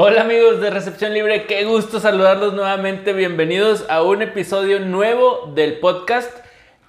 [0.00, 3.12] Hola amigos de Recepción Libre, qué gusto saludarlos nuevamente.
[3.12, 6.30] Bienvenidos a un episodio nuevo del podcast.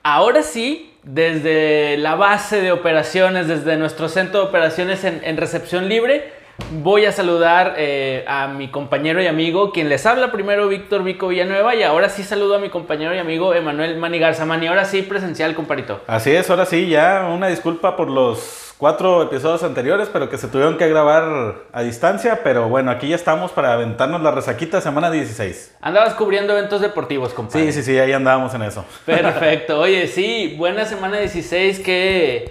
[0.04, 6.32] Ahora sí, desde la base de operaciones, desde nuestro centro de operaciones en, Recepción Libre,
[6.84, 11.30] voy a saludar eh, a mi compañero y amigo, quien les habla primero, Víctor Vico
[11.30, 14.46] Villanueva, y ahora sí saludo a mi compañero y amigo Emanuel Manigarza.
[14.46, 16.00] Mani, ahora sí presencial, comparito.
[16.06, 20.48] Así es, ahora sí, ya una disculpa por los cuatro episodios anteriores, pero que se
[20.48, 22.40] tuvieron que grabar a distancia.
[22.44, 25.76] Pero bueno, aquí ya estamos para aventarnos la resaquita semana 16.
[25.82, 27.72] Andabas cubriendo eventos deportivos, compadre.
[27.72, 28.84] Sí, sí, sí, ahí andábamos en eso.
[29.06, 29.80] Perfecto.
[29.82, 32.50] Oye, sí, buena semana 16 que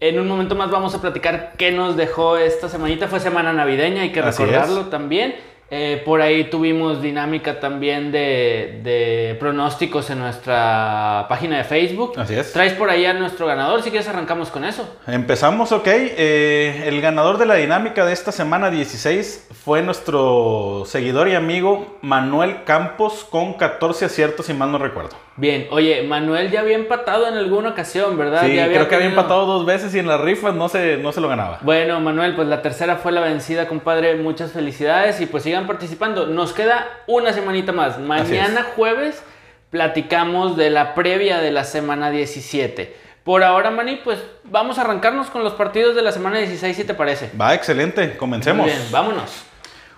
[0.00, 3.06] en un momento más vamos a platicar qué nos dejó esta semanita.
[3.06, 5.36] Fue semana navideña, hay que recordarlo también.
[5.68, 12.12] Eh, por ahí tuvimos dinámica también de, pronósticos en nuestra página de Facebook.
[12.16, 12.52] Así es.
[12.52, 14.88] Traes por ahí a nuestro ganador, si quieres arrancamos con eso.
[15.06, 15.88] Empezamos, ok.
[15.88, 21.98] Eh, el ganador de la dinámica de esta semana 16 fue nuestro seguidor y amigo
[22.00, 25.16] Manuel Campos con 14 aciertos, si mal no recuerdo.
[25.38, 28.46] Bien, oye, Manuel ya había empatado en alguna ocasión, ¿verdad?
[28.46, 31.20] Sí, creo que había empatado dos veces y en las rifas no se, no se
[31.20, 31.58] lo ganaba.
[31.60, 34.16] Bueno, Manuel, pues la tercera fue la vencida, compadre.
[34.16, 36.26] Muchas felicidades y pues sigan participando.
[36.26, 37.98] Nos queda una semanita más.
[37.98, 39.22] Mañana jueves
[39.70, 42.94] platicamos de la previa de la semana 17.
[43.24, 46.84] Por ahora, Mani, pues vamos a arrancarnos con los partidos de la semana 16, si
[46.84, 47.30] te parece.
[47.40, 48.18] Va, excelente.
[48.18, 48.66] Comencemos.
[48.66, 49.44] Muy bien, vámonos.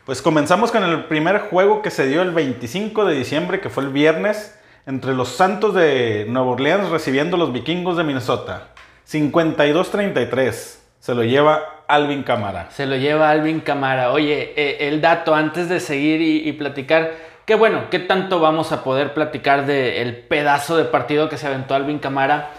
[0.07, 3.83] Pues comenzamos con el primer juego que se dio el 25 de diciembre, que fue
[3.83, 4.57] el viernes
[4.87, 8.69] entre los Santos de Nueva Orleans recibiendo los Vikingos de Minnesota.
[9.11, 10.79] 52-33.
[11.01, 12.71] Se lo lleva Alvin Camara.
[12.71, 14.13] Se lo lleva Alvin Camara.
[14.13, 17.13] Oye, eh, el dato antes de seguir y, platicar.
[17.47, 21.75] Qué bueno, qué tanto vamos a poder platicar del pedazo de partido que se aventó
[21.75, 22.51] Alvin Camara.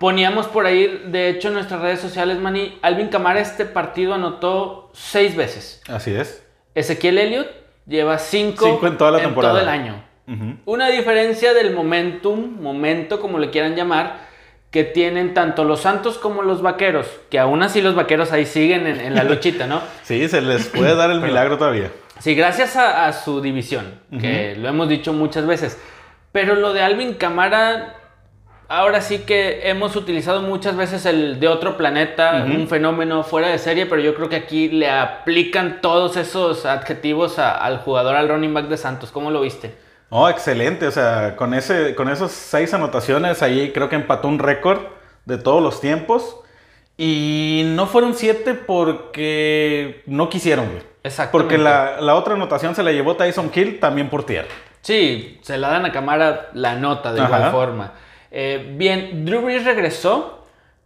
[0.00, 4.90] Poníamos por ahí, de hecho, en nuestras redes sociales, Manny, Alvin Camara este partido anotó
[4.94, 5.80] seis veces.
[5.88, 6.44] Así es.
[6.74, 7.48] Ezequiel Elliott
[7.86, 9.54] lleva cinco, cinco en toda la temporada.
[9.54, 10.10] todo el año.
[10.64, 14.29] Una diferencia del momentum, momento como le quieran llamar,
[14.70, 18.86] que tienen tanto los Santos como los Vaqueros, que aún así los Vaqueros ahí siguen
[18.86, 19.80] en, la luchita, ¿no?
[20.02, 21.90] sí, se les puede dar el milagro todavía.
[22.20, 25.80] Sí, gracias a, su división, que lo hemos dicho muchas veces.
[26.32, 27.96] Pero lo de Alvin Camara,
[28.68, 33.58] ahora sí que hemos utilizado muchas veces el de otro planeta, un fenómeno fuera de
[33.58, 38.52] serie, pero yo creo que aquí le aplican todos esos adjetivos al jugador, al running
[38.52, 39.10] back de Santos.
[39.10, 39.74] ¿Cómo lo viste?
[40.10, 40.86] Oh, excelente.
[40.86, 44.80] O sea, con, ese, con esas seis anotaciones ahí creo que empató un récord
[45.24, 46.36] de todos los tiempos.
[46.96, 50.82] Y no fueron siete porque no quisieron, güey.
[51.02, 51.32] Exacto.
[51.32, 54.48] Porque la, la, otra anotación se la llevó Tyson Kill también por tierra.
[54.82, 57.94] Sí, se la dan a Camara la nota de igual forma.
[58.30, 60.39] Eh, bien, Drew Brees regresó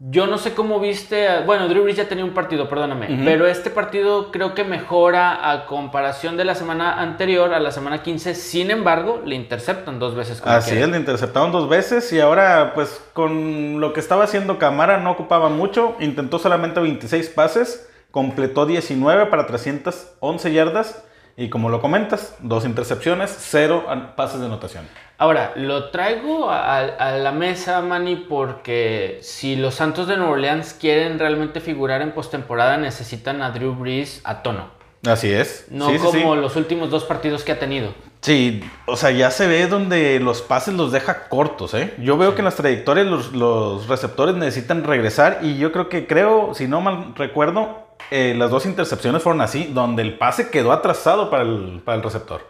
[0.07, 3.71] yo no sé cómo viste, bueno, Drew Brees ya tenía un partido, perdóname, pero este
[3.71, 8.71] partido creo que mejora a comparación de la semana anterior, a la semana 15, sin
[8.71, 10.43] embargo, le interceptan dos veces.
[10.45, 14.99] Así es, le interceptaron dos veces y ahora pues con lo que estaba haciendo Camara
[14.99, 21.03] no ocupaba mucho, intentó solamente 26 pases, completó 19 para 311 yardas
[21.37, 23.87] y como lo comentas, dos intercepciones, cero
[24.17, 24.87] pases de anotación.
[25.19, 31.19] Ahora, lo traigo a, la mesa, Manny, porque si los Santos de Nueva Orleans quieren
[31.19, 34.71] realmente figurar en postemporada, necesitan a Drew Brees a tono.
[35.07, 35.67] Así es.
[35.71, 37.95] No como los últimos dos partidos que ha tenido.
[38.23, 41.93] Sí, o sea, ya se ve donde los pases los deja cortos, ¿eh?
[41.99, 46.07] Yo veo que en las trayectorias los, los, receptores necesitan regresar y yo creo que
[46.07, 50.73] creo, si no mal recuerdo, eh, las dos intercepciones fueron así, donde el pase quedó
[50.73, 52.43] atrasado para el, receptor.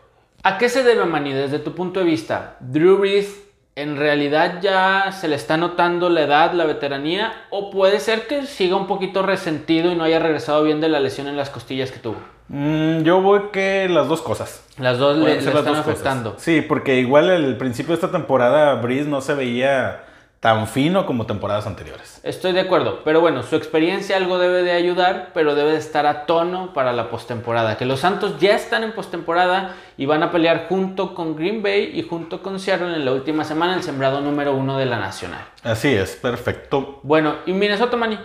[0.42, 2.56] ¿A qué se debe, Manny, desde tu punto de vista?
[2.60, 3.42] ¿Drew Brees
[3.76, 7.32] en realidad ya se le está notando la edad, la veteranía?
[7.50, 11.00] ¿O puede ser que siga un poquito resentido y no haya regresado bien de la
[11.00, 12.18] lesión en las costillas que tuvo?
[12.48, 14.64] Mm, yo voy que las dos cosas.
[14.78, 16.34] Las dos le, están afectando.
[16.38, 20.04] Sí, porque igual al principio de esta temporada Brees no se veía
[20.44, 22.20] tan fino como temporadas anteriores.
[22.22, 26.04] Estoy de acuerdo, pero bueno, su experiencia algo debe de ayudar, pero debe de estar
[26.04, 27.78] a tono para la postemporada.
[27.78, 31.92] Que los Santos ya están en postemporada y van a pelear junto con Green Bay
[31.94, 35.46] y junto con Seattle en la última semana el sembrado número uno de la Nacional.
[35.62, 37.00] Así es, perfecto.
[37.04, 38.18] Bueno, ¿y Minnesota, Manny?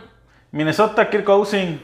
[0.51, 1.79] Minnesota, Kirk Cousins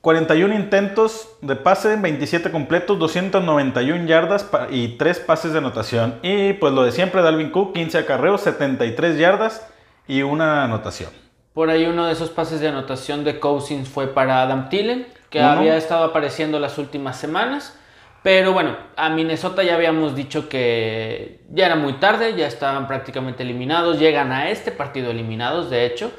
[0.00, 6.18] 41 intentos de pase, 27 completos, 291 yardas y 3 pases de anotación.
[6.22, 9.70] Y pues lo de siempre, Dalvin Cook, 15 acarreos, 73 yardas
[10.08, 11.10] y una anotación.
[11.52, 15.42] Por ahí uno de esos pases de anotación de Cousins fue para Adam Thielen, que
[15.42, 17.76] había estado apareciendo las últimas semanas.
[18.22, 23.42] Pero bueno, a Minnesota ya habíamos dicho que ya era muy tarde, ya estaban prácticamente
[23.42, 26.12] eliminados, llegan a este partido eliminados, de hecho.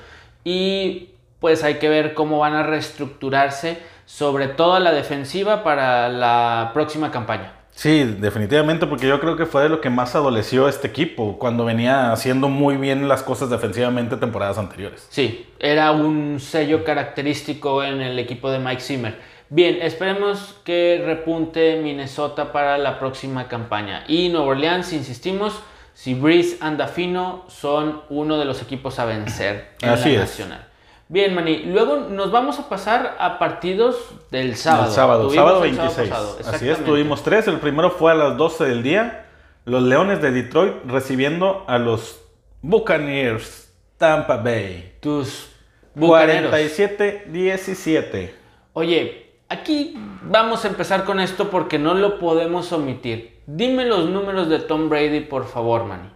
[0.44, 1.11] Y
[1.42, 7.12] pues hay que ver cómo van a reestructurarse sobre todo la defensiva para la próxima
[7.12, 7.54] campaña.
[7.72, 11.66] Sí, definitivamente, porque yo creo que fue de lo que más adoleció este equipo cuando
[11.66, 15.08] venía haciendo muy bien las cosas defensivamente temporadas anteriores.
[15.10, 19.18] Sí, era un sello característico en el equipo de Mike Zimmer.
[19.50, 24.04] Bien, esperemos que repunte Minnesota para la próxima campaña.
[24.08, 25.58] Y Nueva Orleans, insistimos,
[25.94, 30.30] si Breeze anda fino, son uno de los equipos a vencer en Así la es.
[30.30, 30.71] nacional.
[31.12, 33.98] Bien, Mani, luego nos vamos a pasar a partidos
[34.32, 34.86] del sábado.
[34.86, 36.10] El sábado, Tuvimos sábado el 26.
[36.10, 37.50] pasado, Así es, tuvimos tres.
[37.50, 39.26] El primero fue a las 12 del día.
[39.66, 42.22] Los Leones de Detroit recibiendo a los
[42.62, 44.94] Buccaneers Tampa Bay.
[45.02, 45.50] Tus
[45.96, 46.50] bucaneros.
[46.54, 48.32] 47-17.
[48.72, 53.42] Oye, aquí vamos a empezar con esto porque no lo podemos omitir.
[53.48, 56.10] Dime los números de Tom Brady, por favor, Manny.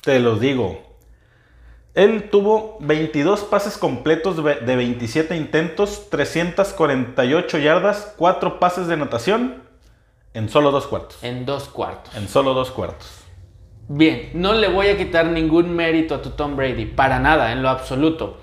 [0.00, 0.91] Te los digo.
[1.94, 9.62] Él tuvo 22 pases completos de de 27 intentos, 348 yardas, 4 pases de anotación
[10.34, 11.22] en solo dos cuartos.
[11.22, 12.16] En dos cuartos.
[12.16, 13.22] En solo dos cuartos.
[13.88, 17.62] Bien, no le voy a quitar ningún mérito a tu Tom Brady, para nada, en
[17.62, 18.38] lo absoluto.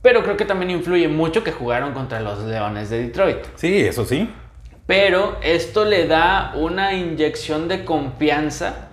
[0.00, 3.44] Pero creo que también influye mucho que jugaron contra los Leones de Detroit.
[3.56, 4.30] Sí, eso sí.
[4.86, 8.88] Pero esto le da una inyección de confianza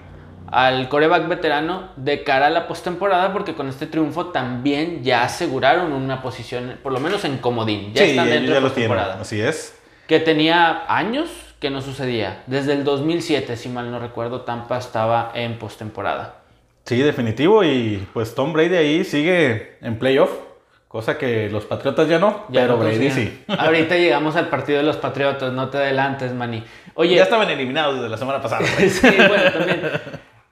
[0.52, 5.94] al coreback veterano de cara a la postemporada, porque con este triunfo también ya aseguraron
[5.94, 7.94] una posición, por lo menos en comodín.
[7.94, 8.64] Ya sí, están dentro ya de tienen.
[8.70, 9.22] postemporada.
[9.22, 9.78] Así es.
[10.08, 12.44] Que tenía años que no sucedía.
[12.48, 16.36] Desde el 2007, si mal no recuerdo, Tampa estaba en postemporada.
[16.86, 17.64] Sí, definitivo.
[17.64, 20.32] Y pues Tom Brady ahí sigue en playoff.
[20.88, 22.46] Cosa que los Patriotas ya no.
[22.50, 23.44] Ya pero no Brady consiguen.
[23.48, 23.54] sí.
[23.58, 26.62] Ahorita llegamos al partido de los Patriotas, no te adelantes, Manny.
[26.96, 28.66] Oye, Ya estaban eliminados desde la semana pasada.
[28.78, 29.82] sí, bueno, también.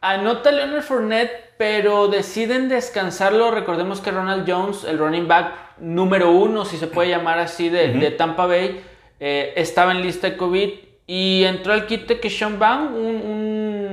[0.02, 3.52] Anota Leonard Fournette, pero deciden descansarlo.
[3.52, 7.90] Recordemos que Ronald Jones, el running back número uno, si se puede llamar así, de,
[7.94, 8.82] de Tampa Bay,
[9.20, 10.70] eh, estaba en lista de COVID
[11.06, 13.16] y entró al kit que Sean Bang, un,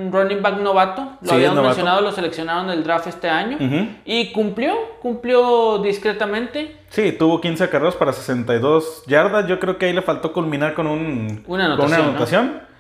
[0.07, 1.17] un running back novato.
[1.23, 3.57] Lo Sí, habíamos mencionado, lo seleccionaron del draft este año
[4.05, 6.77] y cumplió, cumplió discretamente.
[6.91, 9.49] Sí, tuvo 15 carreros para 62 yardas.
[9.49, 12.76] Yo creo que ahí le faltó culminar con, un, Una con anotación, ¿no?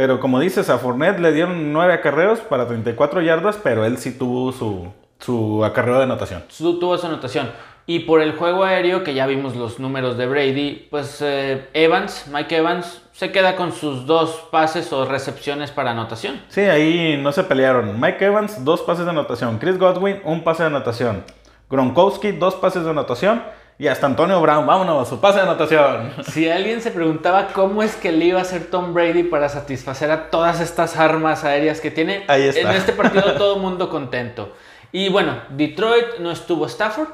[0.00, 4.16] Pero como dices, a Fournette le dieron 9 acarreos para 34 yardas, pero él sí
[4.16, 6.42] tuvo su, su acarreo de anotación.
[6.48, 7.50] Su- tuvo su anotación.
[7.84, 12.28] Y por el juego aéreo, que ya vimos los números de Brady, pues eh, Evans,
[12.32, 16.40] Mike Evans, se queda con sus dos pases o recepciones para anotación.
[16.48, 18.00] Sí, ahí no se pelearon.
[18.00, 19.58] Mike Evans, dos pases de anotación.
[19.58, 21.24] Chris Godwin, un pase de anotación.
[21.68, 23.42] Gronkowski, dos pases de anotación.
[23.80, 26.12] Y hasta Antonio Brown, vámonos, su pase de anotación.
[26.24, 30.10] Si alguien se preguntaba cómo es que le iba a hacer Tom Brady para satisfacer
[30.10, 32.60] a todas estas armas aéreas que tiene, Ahí está.
[32.60, 34.52] en este partido todo el mundo contento.
[34.92, 37.08] Y bueno, Detroit no estuvo Stafford.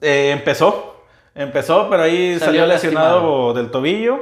[0.00, 1.02] Eh, empezó,
[1.34, 3.54] empezó, pero ahí Salió salió, lesionado lastimado.
[3.54, 4.20] del tobillo.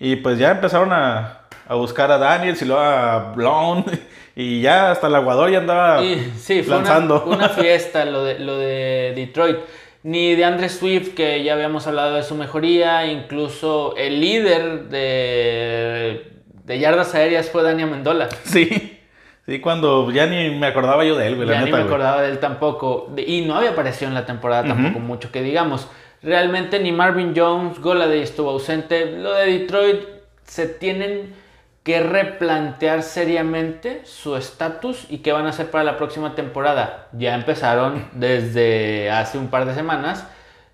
[0.00, 3.84] Y pues ya empezaron a, a buscar a Daniels y luego a Brown.
[4.36, 7.24] Y ya hasta el aguador ya andaba Y, sí, fue una, lanzando.
[7.26, 9.58] una fiesta lo de, lo de Detroit.
[10.02, 16.32] Ni de Andre Swift, que ya habíamos hablado de su mejoría, incluso el líder de,
[16.64, 18.28] de yardas aéreas fue Dani Amendola.
[18.44, 18.98] sí,
[19.46, 21.82] sí, cuando ya ni me acordaba yo de él, güey, la Ya ni neta, me
[21.82, 21.92] güey.
[21.94, 23.12] acordaba de él tampoco.
[23.26, 25.86] Y no había aparecido en la temporada tampoco mucho que digamos.
[26.22, 29.06] Realmente ni Marvin Jones, Goladay estuvo ausente.
[29.18, 30.00] Lo de Detroit
[30.44, 31.34] se tienen
[31.82, 37.08] que replantear seriamente su estatus y qué van a hacer para la próxima temporada.
[37.12, 40.26] Ya empezaron desde hace un par de semanas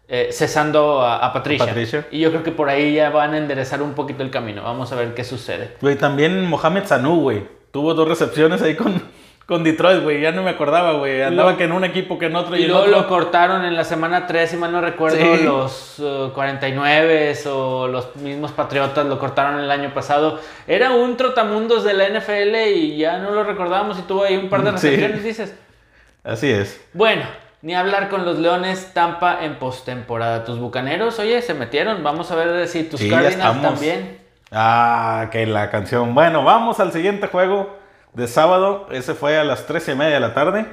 [0.08, 1.66] eh, cesando a, a Patricia.
[1.66, 2.06] Patricia.
[2.10, 4.62] Y yo creo que por ahí ya van a enderezar un poquito el camino.
[4.62, 5.76] Vamos a ver qué sucede.
[5.80, 7.46] Güey, también Mohamed Sanu, güey.
[7.70, 9.02] Tuvo dos recepciones ahí con,
[9.46, 10.20] con Detroit, güey.
[10.20, 11.22] Ya no me acordaba, güey.
[11.22, 12.92] Andaba Lo- que en un equipo, que en otro y, Y luego otro.
[12.96, 15.42] lo cortaron en la semana 3, si mal no recuerdo, Sí.
[15.44, 20.40] los eh, 49 o los mismos Patriotas lo cortaron el año pasado.
[20.66, 24.48] Era un trotamundos de la NFL y ya no lo recordábamos y tuvo ahí un
[24.48, 24.88] par de Sí.
[24.88, 25.54] recepciones, dices.
[26.24, 26.84] Así es.
[26.92, 27.22] Bueno,
[27.62, 30.44] ni hablar con los Leones Tampa en postemporada.
[30.44, 32.02] Tus bucaneros, oye, se metieron.
[32.02, 34.18] Vamos a ver si tus Sí, Cardinals también.
[34.50, 36.14] Ah, que la canción.
[36.14, 37.76] Bueno, vamos al siguiente juego
[38.16, 38.88] de sábado.
[38.90, 40.66] Ese fue a las 13 y media de la tarde.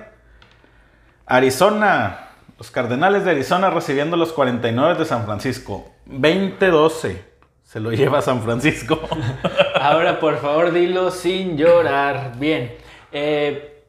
[1.25, 2.29] Arizona.
[2.57, 5.91] Los Cardenales de Arizona recibiendo los 49 de San Francisco.
[6.07, 7.17] 20-12.
[7.63, 8.99] Se lo lleva San Francisco.
[9.75, 12.33] Ahora, por favor, dilo sin llorar.
[12.37, 12.75] Bien.
[13.11, 13.83] Eh,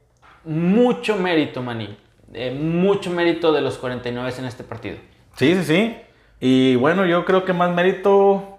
[0.44, 1.96] mucho mérito, Maní.
[2.32, 4.96] Eh, mucho mérito de los 49 en este partido.
[5.37, 5.96] sí, sí, sí.
[6.40, 8.58] Y bueno, yo creo que más mérito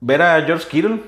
[0.00, 1.00] ver a George Kittle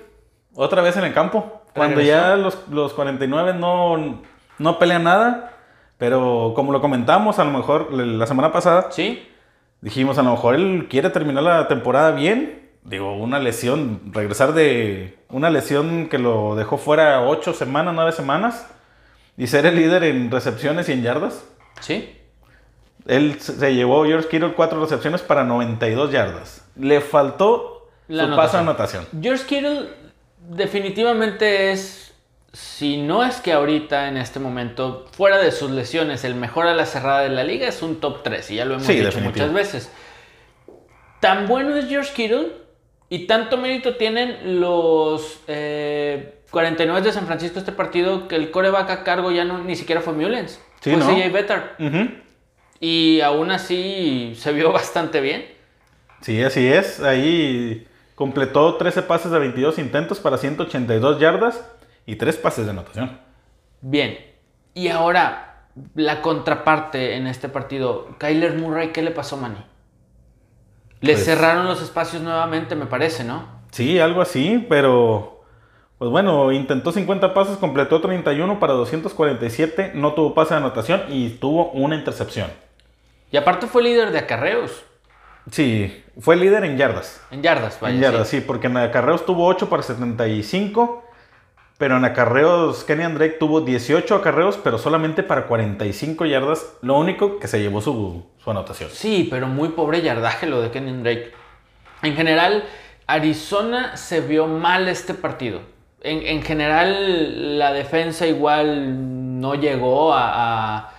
[0.55, 1.62] otra vez en el campo.
[1.75, 2.21] Cuando Regresó.
[2.21, 4.23] ya los, los 49 no,
[4.59, 5.53] no pelean nada.
[5.99, 9.29] Pero como lo comentamos a lo mejor la semana pasada, ¿Sí?
[9.81, 12.71] Dijimos, a lo mejor él quiere terminar la temporada bien.
[12.85, 18.67] Digo, una lesión, regresar de una lesión que lo dejó fuera ocho semanas, nueve semanas,
[19.37, 21.45] y ser el líder en recepciones y en yardas.
[21.81, 22.17] Sí.
[23.07, 26.65] Él se llevó George Kittle cuatro recepciones para 92 yardas.
[26.77, 29.07] Le faltó La su paso de anotación.
[29.21, 29.89] George Kittle
[30.49, 32.15] definitivamente es,
[32.53, 36.75] si no es que ahorita en este momento, fuera de sus lesiones, el mejor a
[36.75, 39.07] la cerrada de la liga es un top 3 y ya lo hemos Sí, dicho
[39.07, 39.47] definitivo.
[39.47, 39.93] muchas veces.
[41.21, 42.49] Tan bueno es George Kittle
[43.09, 48.91] y tanto mérito tienen los eh, 49 de San Francisco este partido que el coreback
[48.91, 50.61] a cargo ya no, ni siquiera fue Mullens.
[50.81, 51.07] Sí, fue ¿no?
[51.07, 51.63] CJ Better.
[52.81, 55.47] Y aún así se vio bastante bien.
[56.23, 57.01] Sí, así es.
[57.01, 57.87] Ahí
[58.23, 61.69] completó 13 pases de 22 intentos para 182 yardas
[62.07, 63.19] y 3 pases de anotación.
[63.81, 64.17] Bien.
[64.75, 65.65] Y ahora,
[65.97, 68.07] la contraparte en este partido.
[68.19, 69.57] Kyler Murray, ¿qué le pasó, Manny?
[71.01, 73.45] Le Pues- cerraron los espacios nuevamente, me parece, ¿no?
[73.73, 75.43] Sí, algo así, pero
[75.99, 81.29] pues bueno, intentó 50 pases, completó 31 para 247, no tuvo pase de anotación y
[81.31, 82.49] tuvo una intercepción.
[83.33, 84.85] Y aparte fue líder de acarreos.
[85.51, 87.21] Sí, fue líder en yardas.
[87.31, 87.95] En yardas, vaya.
[87.95, 88.39] en yardas, sí.
[88.41, 88.45] sí.
[88.47, 91.05] porque en acarreos tuvo 8 para 75,
[91.79, 97.39] pero en acarreos Kenny Drake tuvo 18 acarreos, pero solamente para 45 yardas, lo único
[97.41, 98.91] que se llevó su, su anotación.
[98.93, 101.33] Sí, pero muy pobre yardaje lo de Kenyon Drake.
[102.03, 102.65] En general,
[103.07, 105.61] Arizona se vio mal este partido.
[106.03, 110.31] En, en general, la defensa igual no llegó a,
[110.79, 110.92] a-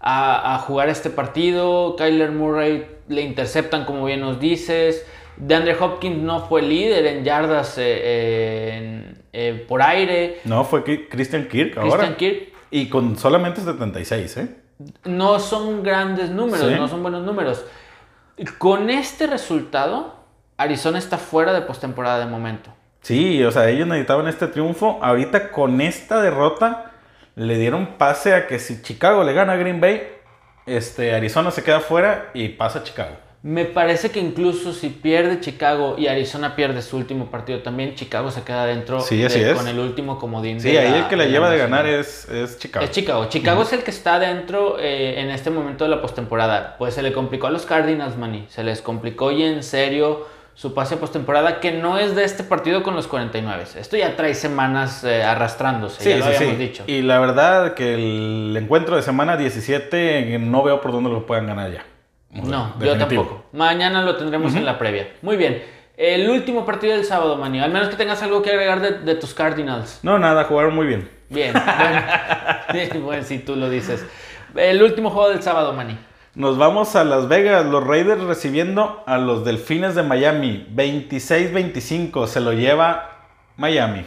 [0.00, 1.94] a- a jugar este partido.
[1.96, 5.06] Kyler Murray le interceptan, como bien nos dices.
[5.36, 10.40] DeAndre Hopkins no fue líder en yardas eh, eh, eh, por aire.
[10.44, 11.90] No, fue Christian Kirk ahora.
[11.90, 14.48] Christian Kirk Y con solamente 76, ¿eh?
[15.04, 16.74] no son grandes números, Sí.
[16.76, 17.64] no son buenos números.
[18.58, 20.14] Con este resultado,
[20.56, 22.70] Arizona está fuera de postemporada de momento.
[23.02, 24.98] Sí, o sea, ellos necesitaban este triunfo.
[25.02, 26.89] Ahorita con esta derrota
[27.36, 30.02] le dieron pase a que si Chicago le gana a Green Bay,
[30.66, 33.16] este, Arizona se queda fuera y pasa a Chicago.
[33.42, 38.30] Me parece que incluso si pierde Chicago y Arizona pierde su último partido también, Chicago
[38.30, 40.60] se queda dentro Sí, de- con el último comodín.
[40.60, 42.84] Sí, de ahí la- el que la lleva de ganar es, es Chicago.
[42.84, 43.24] Es Chicago.
[43.30, 46.76] Chicago es el que está dentro eh, en este momento de la postemporada.
[46.76, 48.44] Pues se le complicó a los Cardinals, Manny.
[48.50, 52.82] Se les complicó y en serio su pase postemporada, que no es de este partido
[52.82, 53.64] con los 49.
[53.76, 56.62] Esto ya trae semanas eh, arrastrándose, Sí, ya lo sí, habíamos sí.
[56.62, 56.84] dicho.
[56.86, 61.46] Y la verdad que el encuentro de semana 17 no veo por dónde lo puedan
[61.46, 61.84] ganar ya.
[62.32, 63.44] O sea, No, yo tampoco.
[63.52, 65.08] Mañana lo tendremos en la previa.
[65.22, 65.62] Muy bien.
[65.96, 67.60] El último partido del sábado, Manny.
[67.60, 70.00] Al menos que tengas algo que agregar de, de tus Cardinals.
[70.02, 71.10] No, nada, jugaron muy bien.
[71.28, 71.52] Bien.
[71.52, 72.02] Bueno,
[72.72, 74.04] Bien, bueno, si tú lo dices.
[74.54, 75.96] El último juego del sábado, Manny.
[76.34, 80.64] Nos vamos a Las Vegas, los Raiders recibiendo a los Delfines de Miami.
[80.74, 84.04] 26-25 se lo lleva Miami.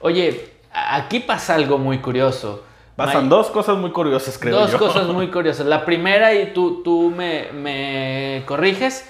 [0.00, 2.64] Oye, aquí pasa algo muy curioso.
[2.96, 4.78] Pasan dos cosas muy curiosas, creo Dos yo.
[4.78, 5.66] cosas muy curiosas.
[5.66, 9.08] La primera, y tú, tú me, me corriges,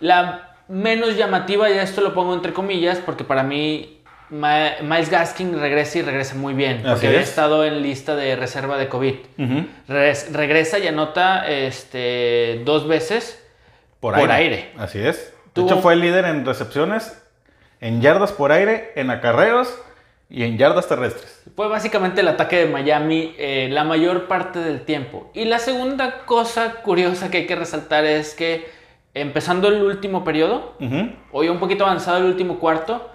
[0.00, 4.01] la menos llamativa, y esto lo pongo entre comillas, porque para mí
[4.32, 7.28] Ma- Miles Gaskin regresa y regresa muy bien, porque Así había es.
[7.28, 9.14] estado en lista de reserva de COVID.
[9.88, 13.38] Regresa y anota este, dos veces
[14.00, 14.54] Por, Por aire.
[14.56, 14.70] aire.
[14.78, 15.32] Así es.
[15.54, 17.22] De hecho, fue el líder en recepciones,
[17.80, 19.78] en yardas por aire, en acarreos
[20.30, 21.42] y en yardas terrestres.
[21.54, 25.30] Fue básicamente el ataque de Miami eh, la mayor parte del tiempo.
[25.34, 28.66] Y la segunda cosa curiosa que hay que resaltar es que
[29.12, 30.74] empezando el último periodo,
[31.32, 33.10] hoy un poquito avanzado el último cuarto,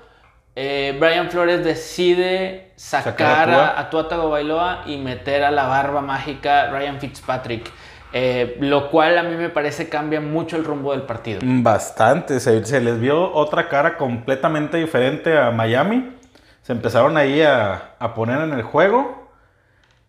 [0.59, 3.67] eh, Brian Flores decide Sacar sacar a Tua.
[3.67, 7.71] a, a Tua Tagovailoa y meter a la barba mágica Ryan Fitzpatrick.
[8.11, 11.45] eh, lo cual a mí me parece cambia mucho el rumbo del partido.
[11.45, 12.39] Bastante.
[12.39, 16.15] Se, se les vio otra cara completamente diferente a Miami.
[16.63, 19.29] Se empezaron ahí a, a poner en el juego.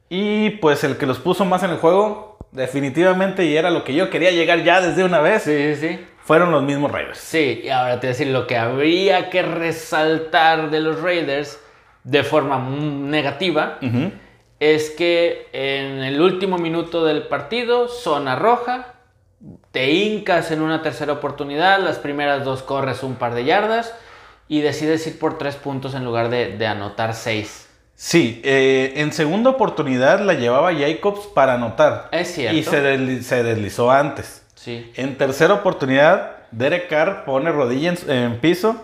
[0.09, 3.95] Y pues el que los puso más en el juego, definitivamente, y era lo que
[3.95, 6.07] yo quería llegar ya desde una vez, Sí, sí, sí.
[6.29, 7.17] Fueron los mismos Raiders.
[7.19, 11.59] Sí, y ahora te voy a decir lo que habría que resaltar de los Raiders
[12.05, 13.79] de forma negativa
[14.61, 18.95] es que en el último minuto del partido, zona roja,
[19.71, 23.95] te hincas en una tercera oportunidad, las primeras dos corres un par de yardas
[24.49, 27.71] y decides ir por tres puntos en lugar de, de anotar seis.
[27.95, 32.09] Sí, eh, en segunda oportunidad la llevaba Jacobs para anotar.
[32.13, 32.57] Es cierto.
[32.59, 34.45] Y se, desli- se deslizó antes.
[34.59, 34.91] Sí.
[34.97, 38.77] En tercera oportunidad, Derek Carr pone rodilla en, en piso.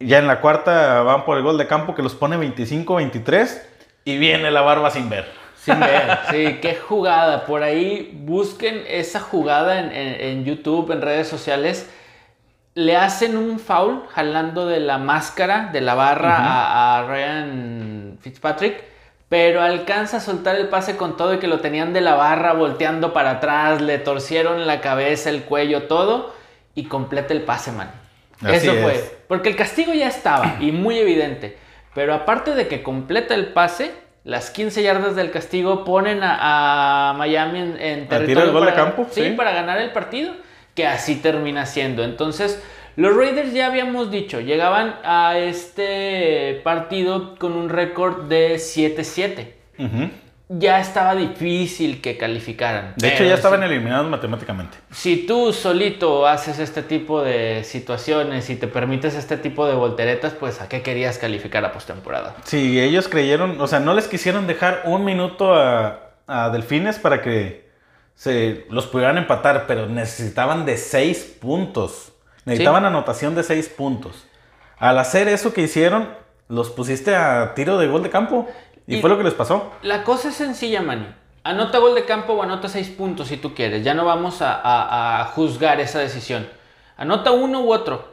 [0.00, 3.62] Ya en la cuarta van por el gol de campo que los pone 25-23.
[4.04, 5.26] Y viene la barba sin ver.
[5.56, 7.46] Sin ver, sí, qué jugada.
[7.46, 11.88] Por ahí busquen esa jugada en, en- en YouTube, en redes sociales.
[12.74, 18.82] Le hacen un foul jalando de la máscara, de la barra a, a Ryan Fitzpatrick,
[19.34, 22.52] pero alcanza a soltar el pase con todo y que lo tenían de la barra
[22.52, 26.32] volteando para atrás, le torcieron la cabeza, el cuello, todo
[26.76, 27.90] y completa el pase, man.
[28.40, 28.82] Así Eso es.
[28.84, 29.18] fue.
[29.26, 31.58] Porque el castigo ya estaba y muy evidente.
[31.96, 33.90] Pero aparte de que completa el pase,
[34.22, 39.08] las 15 yardas del castigo ponen a, a Miami en, territorio el gol de campo,
[39.10, 39.30] sí, sí.
[39.30, 40.32] para ganar el partido,
[40.76, 42.04] que así termina siendo.
[42.04, 42.62] Entonces,
[42.96, 49.48] los Raiders ya habíamos dicho, llegaban a este partido con un récord de 7-7.
[49.78, 50.10] Ujú.
[50.48, 52.94] Ya estaba difícil que calificaran.
[52.96, 54.76] De hecho, ya estaban eliminados matemáticamente.
[54.90, 60.34] Si tú solito haces este tipo de situaciones y te permites este tipo de volteretas,
[60.34, 62.36] pues ¿a qué querías calificar a postemporada?
[62.44, 67.22] Sí, ellos creyeron, o sea, no les quisieron dejar un minuto a, a Delfines para
[67.22, 67.64] que
[68.14, 72.12] se los pudieran empatar, pero necesitaban de seis puntos.
[72.44, 74.26] Necesitaban anotación de seis puntos.
[74.78, 76.08] Al hacer eso que hicieron,
[76.48, 78.46] los pusiste a tiro de gol de campo.
[78.86, 79.72] Y, Y- fue lo que les pasó.
[79.82, 81.06] La cosa es sencilla, Manny.
[81.42, 83.82] Anota gol de campo o anota seis puntos si tú quieres.
[83.84, 86.46] Ya no vamos a, a- a juzgar esa decisión.
[86.96, 88.12] Anota uno u otro.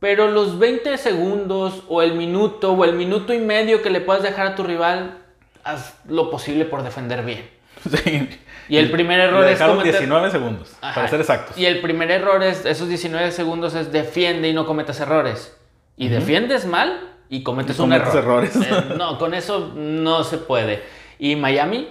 [0.00, 4.22] Pero los 20 segundos o el minuto o el minuto y medio que le puedas
[4.24, 5.18] dejar a tu rival,
[5.62, 7.48] haz lo posible por defender bien.
[8.04, 8.28] Sí.
[8.68, 10.94] Y el primer error Le es dejaron cometer- 19 segundos, Ajá.
[10.94, 11.58] para ser exactos.
[11.58, 15.56] Y el primer error es, esos 19 segundos es defiende y no cometas errores.
[15.96, 18.44] Y defiendes mal y cometes Y un cometes error.
[18.44, 18.56] errores.
[18.56, 20.82] Eh, no, con eso no se puede.
[21.18, 21.88] Y Miami,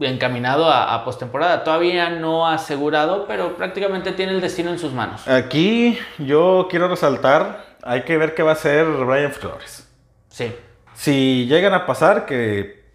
[0.00, 5.26] encaminado a, a postemporada, todavía no asegurado, pero prácticamente tiene el destino en sus manos.
[5.26, 9.88] Aquí yo quiero resaltar, hay que ver qué va a hacer Brian Flores.
[10.28, 10.52] Sí.
[10.94, 12.85] Si llegan a pasar, que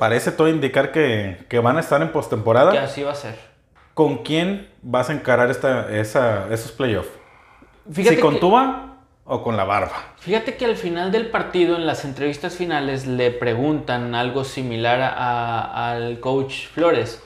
[0.00, 3.36] parece todo indicar que, que van a estar en Que postemporada, así va a ser.
[3.94, 7.10] ¿con quién vas a encarar esta, esa, esos playoffs?
[7.92, 9.92] Fíjate ¿Si con que- Tua o con la barba?
[10.18, 15.92] Fíjate que al final del partido, en las entrevistas finales, le preguntan algo similar a-
[15.92, 17.22] al coach Flores.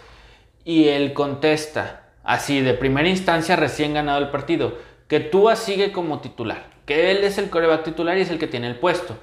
[0.64, 4.74] Y él contesta, así, de primera instancia, recién ganado el partido,
[5.08, 8.46] que Tua sigue como titular, que él es el coreback titular y es el que
[8.48, 9.16] tiene el puesto,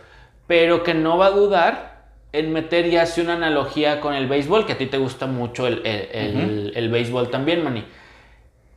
[0.47, 1.90] pero que no va a dudar
[2.33, 5.67] en meter y hace una analogía con el béisbol, que a ti te gusta mucho
[5.67, 7.83] el, el- el- el béisbol también, Manny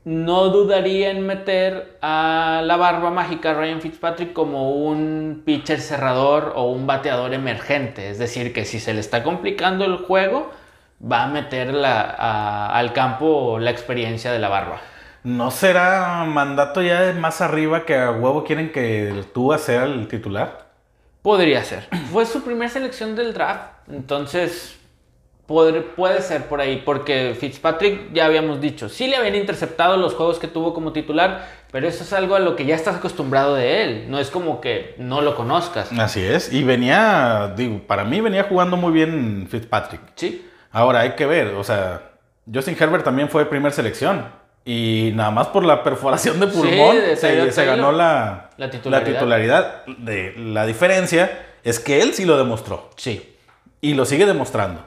[0.05, 6.65] no dudaría en meter a la barba mágica Ryan Fitzpatrick como un pitcher cerrador o
[6.71, 8.11] un bateador emergente.
[8.11, 10.51] Es decir, que si se le está complicando el juego,
[11.01, 14.81] va a meter la- a- al campo la experiencia de la barba.
[15.23, 20.64] ¿No será mandato ya más arriba que a huevo quieren que Tua sea el titular?
[21.25, 21.89] Podría ser.
[22.13, 23.89] Fue su primera selección del draft.
[23.91, 24.77] Entonces,
[25.47, 26.83] puede ser por ahí.
[26.85, 31.49] Porque Fitzpatrick, ya habíamos dicho, sí le habían interceptado los juegos que tuvo como titular.
[31.73, 34.05] Pero eso es algo a lo que ya estás acostumbrado de él.
[34.11, 35.91] No es como que no lo conozcas.
[35.99, 36.53] Así es.
[36.53, 40.03] Y venía, digo, para mí venía jugando muy bien Fitzpatrick.
[40.17, 40.47] Sí.
[40.73, 42.03] Ahora hay que ver, o sea,
[42.53, 44.27] Justin Herbert también fue primer selección.
[44.65, 48.71] Y nada más por la perforación de Sí, pulmón de se, se ganó la, La
[48.71, 49.13] titularidad.
[49.13, 49.85] titularidad.
[49.99, 52.91] De, la diferencia es que él sí lo demostró.
[52.97, 53.37] Sí.
[53.81, 54.83] Y lo sigue demostrando.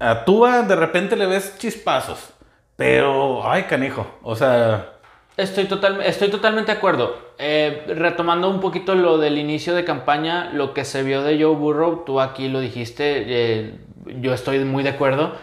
[0.00, 2.30] A Tua de repente le ves chispazos.
[2.76, 4.06] Pero, ay, canijo.
[4.22, 4.92] O sea,
[5.36, 7.14] Estoy, total, estoy totalmente de acuerdo.
[7.38, 11.54] Eh, retomando un poquito lo del inicio de campaña, lo que se vio de Joe
[11.54, 13.74] Burrow, tú aquí lo dijiste, eh,
[14.20, 15.34] yo estoy muy de acuerdo.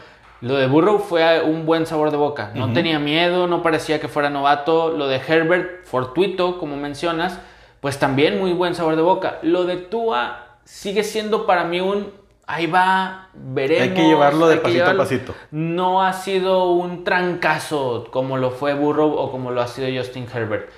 [0.43, 2.51] Lo de Burrow fue un buen sabor de boca.
[2.53, 4.89] No tenía miedo, no parecía que fuera novato.
[4.89, 7.39] Lo de Herbert, fortuito, como mencionas,
[7.79, 9.39] pues también muy buen sabor de boca.
[9.41, 12.11] Lo de Tua sigue siendo para mí un
[12.45, 13.83] ahí va, veremos.
[13.83, 15.03] Hay que llevarlo de pasito a llevarlo.
[15.03, 15.33] pasito.
[15.51, 20.27] No ha sido un trancazo como lo fue Burrow o como lo ha sido Justin
[20.33, 20.69] Herbert.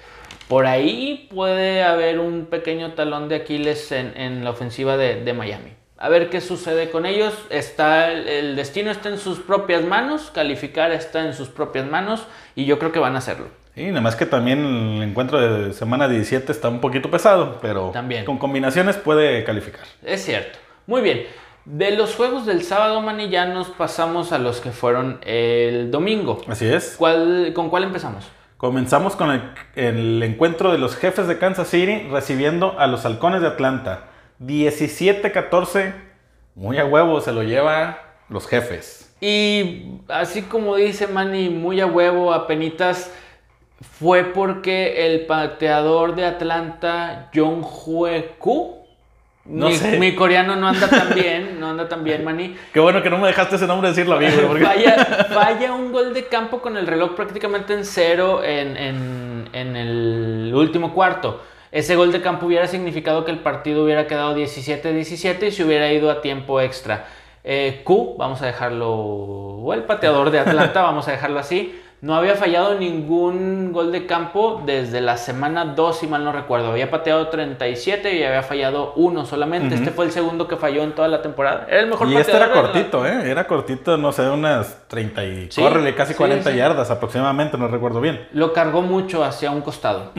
[0.48, 5.34] Por ahí puede haber un pequeño talón de Aquiles en, en la ofensiva de, de
[5.34, 5.72] Miami.
[6.06, 7.34] A ver qué sucede con ellos.
[7.50, 12.66] Está, el destino está en sus propias manos, calificar está en sus propias manos y
[12.66, 13.48] yo creo que van a hacerlo.
[13.76, 17.58] y nada más que también el encuentro de semana 17 está un poquito pesado.
[17.60, 18.24] Pero También.
[18.24, 19.82] con combinaciones puede calificar.
[20.04, 20.60] Es cierto.
[20.86, 21.24] Muy bien.
[21.66, 26.44] De los juegos del sábado, Manny, ya nos pasamos a los que fueron el domingo.
[26.48, 26.98] Así es.
[27.00, 28.28] ¿Cuál, ¿Con cuál empezamos?
[28.58, 29.42] Comenzamos con el,
[29.76, 34.12] el encuentro de los jefes de Kansas City recibiendo a los halcones de Atlanta.
[34.40, 35.94] 17-14.
[36.56, 39.14] Muy a huevo se lo lleva los jefes.
[39.22, 43.12] Y así como dice Manny, muy a huevo, apenitas,
[44.00, 48.78] fue porque el pateador de Atlanta, John Hueku,
[49.46, 50.00] No mi, sé.
[50.00, 52.56] mi coreano no anda tan bien, no anda tan bien, Manny.
[52.74, 54.64] Qué bueno que no me dejaste ese nombre decirlo a mí, güey.
[54.64, 60.52] Vaya, un gol de campo con el reloj prácticamente en cero en, en, en el
[60.54, 61.42] último cuarto.
[61.76, 65.92] Ese gol de campo hubiera significado que el partido hubiera quedado 17-17 y se hubiera
[65.92, 67.08] ido a tiempo extra.
[67.44, 72.16] Eh, Q, vamos a dejarlo, o el pateador de Atlanta, vamos a dejarlo así, no
[72.16, 76.72] había fallado ningún gol de campo desde la semana 2, si mal no recuerdo.
[76.72, 79.76] Había pateado 37 y había fallado uno solamente.
[79.76, 81.66] Este fue el segundo que falló en toda la temporada.
[81.68, 83.30] Era el mejor y este era cortito, ¿eh?
[83.30, 85.50] Era cortito, no sé, unas 30 y...
[85.94, 88.30] casi 40 yardas aproximadamente, no recuerdo bien.
[88.32, 90.14] Lo cargó mucho hacia un costado.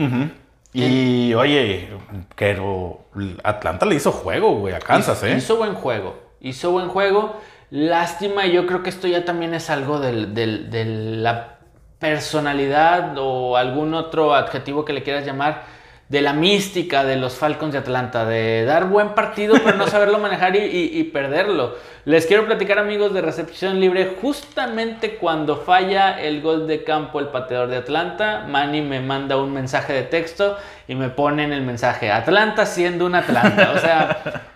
[0.73, 1.89] Y oye,
[2.35, 3.05] pero
[3.43, 5.35] Atlanta le hizo juego, güey, a Kansas, ¿eh?
[5.37, 7.37] Hizo buen juego, hizo buen juego.
[7.69, 10.85] Lástima, y yo creo que esto ya también es algo de
[11.19, 11.57] la
[11.99, 15.63] personalidad o algún otro adjetivo que le quieras llamar
[16.09, 20.19] de la mística de los Falcons de Atlanta, de dar buen partido pero no saberlo
[20.19, 21.75] manejar y, perderlo.
[22.05, 27.27] Les quiero platicar amigos de recepción libre, justamente cuando falla el gol de campo el
[27.27, 31.61] pateador de Atlanta, Manny me manda un mensaje de texto y me pone en el
[31.61, 34.43] mensaje, Atlanta siendo un Atlanta, o sea...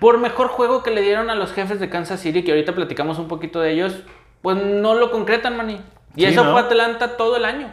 [0.00, 3.18] Por mejor juego que le dieron a los jefes de Kansas City, que ahorita platicamos
[3.18, 3.96] un poquito de ellos,
[4.42, 5.80] pues no lo concretan, Manny.
[6.14, 7.68] Y eso fue Atlanta todo el año.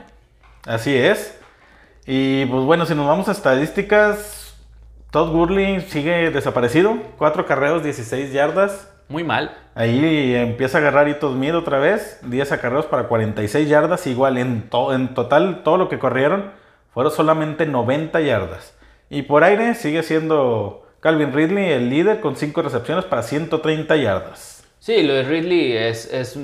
[0.65, 1.38] Así es.
[2.06, 4.56] Y pues bueno, si nos vamos a estadísticas,
[5.12, 6.98] Todd Gurley sigue desaparecido.
[7.18, 8.91] Cuatro carreos, 16 yardas.
[9.08, 9.56] Muy mal.
[9.76, 12.20] Ahí empieza a agarrar Ito Smith otra vez.
[12.24, 14.08] 10 acarreos para 46 yardas.
[14.08, 16.52] Igual en, en total, todo lo que corrieron
[16.94, 18.76] fueron solamente 90 yardas.
[19.10, 24.65] Y por aire sigue siendo Calvin Ridley el líder con 5 recepciones para 130 yardas.
[24.80, 26.38] Sí, lo de Ridley es, es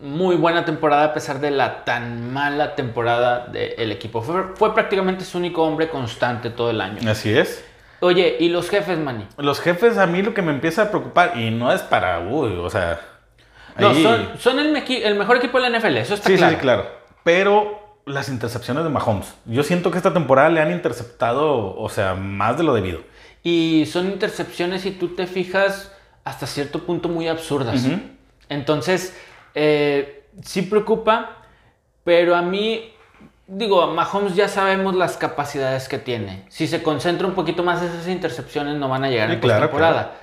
[0.00, 4.22] muy buena temporada a pesar de la tan mala temporada del equipo.
[4.22, 7.10] Fue, prácticamente su único hombre constante todo el año.
[7.10, 7.64] Así es.
[8.00, 9.26] Oye, ¿y los jefes, Manny?
[9.36, 12.56] Los jefes a mí lo que me empieza a preocupar, y no es para, uy,
[12.56, 13.00] o sea...
[13.78, 13.94] No,
[14.38, 14.72] son, el,
[15.16, 16.54] mejor equipo de la NFL, eso está sí, claro.
[16.54, 16.86] Sí, claro.
[17.22, 19.34] Pero las intercepciones de Mahomes.
[19.44, 23.00] Yo siento que esta temporada le han interceptado, o sea, más de lo debido.
[23.42, 25.92] Y son intercepciones, si tú te fijas,
[26.24, 27.86] hasta cierto punto muy absurdas.
[28.48, 29.14] Entonces
[29.54, 31.36] eh, sí preocupa,
[32.04, 32.92] pero a mí,
[33.46, 36.44] digo, Mahomes ya sabemos las capacidades que tiene.
[36.48, 40.14] Si se concentra un poquito más, esas intercepciones no van a llegar en claro, postemporada.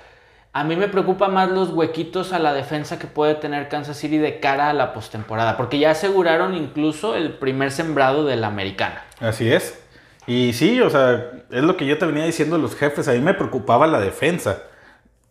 [0.53, 4.17] A mí me preocupa más los huequitos a la defensa que puede tener Kansas City
[4.17, 9.03] de cara a la postemporada, porque ya aseguraron incluso el primer sembrado de la americana.
[9.19, 9.79] Así es.
[10.25, 13.19] Y sí, o sea, es lo que yo te venía diciendo los jefes, a mí
[13.19, 14.63] me preocupaba la defensa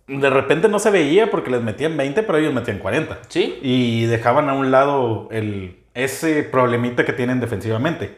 [0.07, 3.19] de repente no se veía porque les metían 20, pero ellos metían 40.
[3.29, 3.59] Sí.
[3.63, 8.17] Y dejaban a un lado el, ese problemita que tienen defensivamente.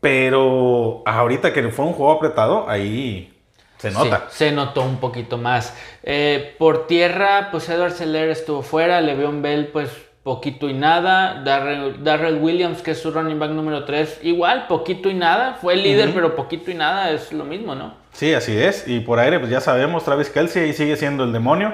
[0.00, 3.32] Pero ahorita que fue un juego apretado, ahí
[3.78, 4.26] se nota.
[4.30, 5.74] se notó un poquito más.
[6.02, 9.90] Eh, por tierra, pues Edward Seller estuvo fuera, Le'Veon Bell, pues
[10.24, 11.42] poquito y nada.
[11.44, 15.54] Darrell, Williams, que es su running back número 3, igual, poquito y nada.
[15.60, 17.94] Fue el líder, pero poquito y nada es lo mismo, ¿no?
[18.12, 18.88] Sí, así es.
[18.88, 21.72] Y por aire, pues ya sabemos, Travis Kelsey ahí sigue siendo el demonio.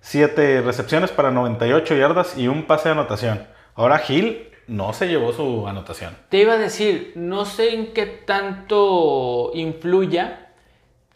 [0.00, 3.46] Siete recepciones para 98 yardas y un pase de anotación.
[3.74, 6.16] Ahora Hill no se llevó su anotación.
[6.28, 10.50] Te iba a decir, no sé en qué tanto influya.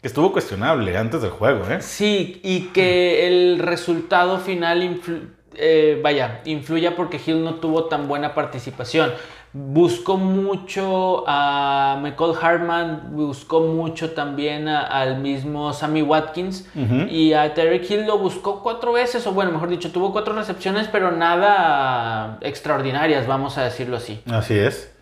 [0.01, 1.81] Que estuvo cuestionable antes del juego, ¿eh?
[1.81, 4.83] Sí, y que el resultado final
[5.57, 9.11] eh, vaya, influya porque Hill no tuvo tan buena participación.
[9.53, 16.69] Buscó mucho a Michael Hartman, buscó mucho también al mismo Sammy Watkins
[17.09, 20.89] y a Terry Hill lo buscó cuatro veces, o bueno, mejor dicho, tuvo cuatro recepciones,
[20.91, 24.21] pero nada extraordinarias, vamos a decirlo así.
[24.29, 24.93] Así es.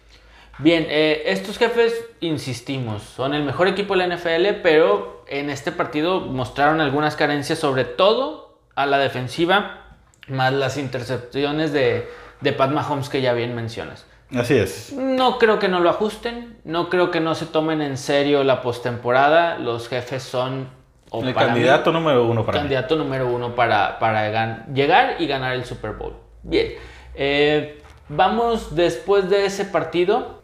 [0.59, 5.73] Bien, eh, estos jefes, insistimos, son el mejor equipo de la NFL, pero en este
[5.73, 9.84] partido mostraron algunas carencias, sobre todo a la defensiva
[10.27, 12.09] más las intercepciones de,
[12.41, 14.05] de Pat Mahomes que ya bien mencionas.
[14.35, 14.91] Así es.
[14.93, 18.61] No creo que no lo ajusten, no creo que no se tomen en serio la
[18.61, 19.59] postemporada.
[19.59, 20.69] Los jefes son
[21.13, 25.91] el candidato número uno para candidato número uno para, para llegar y ganar el Super
[25.91, 26.15] Bowl.
[26.43, 26.73] Bien,
[27.13, 30.43] eh, vamos después de ese partido,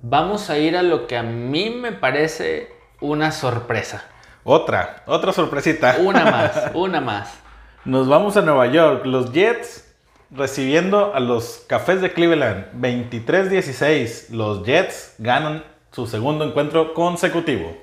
[0.00, 4.04] vamos a ir a lo que a mí me parece una sorpresa.
[4.44, 5.96] Otra, otra sorpresita.
[6.00, 7.41] Una más, una más.
[7.84, 9.06] Nos vamos a Nueva York.
[9.06, 9.92] Los Jets
[10.30, 14.30] recibiendo a los Cafés de Cleveland 23-16.
[14.30, 17.76] Los Jets ganan su segundo encuentro consecutivo.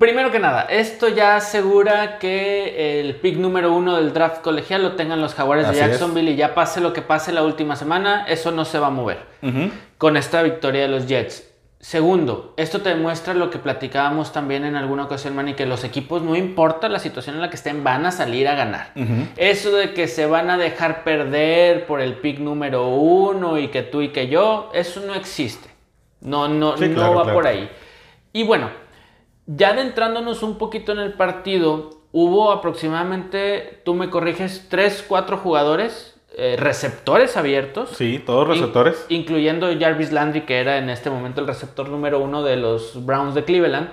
[0.00, 4.96] Primero que nada, esto ya asegura que el pick número uno del draft colegial lo
[4.96, 8.50] tengan los Jaguares de Jacksonville y ya pase lo que pase la última semana, eso
[8.50, 9.18] no se va a mover
[9.98, 11.53] con esta victoria de los Jets.
[11.84, 16.22] Segundo, esto te demuestra lo que platicábamos también en alguna ocasión, Manny, que los equipos,
[16.22, 18.92] no importa la situación en la que estén, van a salir a ganar.
[19.36, 23.82] Eso de que se van a dejar perder por el pick número uno y que
[23.82, 25.68] tú y que yo, eso no existe.
[26.22, 27.68] No, no, no va por ahí.
[28.32, 28.70] Y bueno,
[29.44, 36.13] ya adentrándonos un poquito en el partido, hubo aproximadamente, tú me corriges, 3, 4 jugadores
[36.36, 37.90] eh, receptores abiertos.
[37.90, 39.06] Sí, todos receptores.
[39.08, 43.34] incluyendo Jarvis Landry, que era en este momento el receptor número uno de los Browns
[43.34, 43.88] de Cleveland,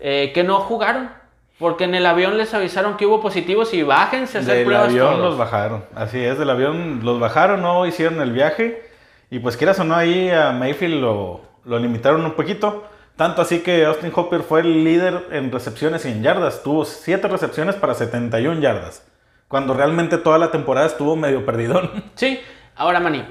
[0.00, 1.10] eh, que no jugaron.
[1.58, 5.20] Porque en el avión les avisaron que hubo positivos y bájense a hacer del avión
[5.20, 5.84] los bajaron.
[5.92, 8.82] Así es, del avión los bajaron, no hicieron el viaje.
[9.28, 12.84] Y pues quieras o no, ahí a Mayfield lo, lo limitaron un poquito.
[13.16, 16.62] Tanto así que Austin Hopper fue el líder en recepciones y en yardas.
[16.62, 19.02] Tuvo 7 recepciones para 71 yardas.
[19.48, 22.04] Cuando realmente toda la temporada estuvo medio perdidón.
[22.14, 22.40] Sí,
[22.76, 23.24] ahora Mani.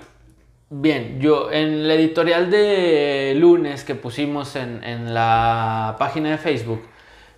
[0.70, 6.82] Bien, yo en el editorial de lunes que pusimos en, la página de Facebook,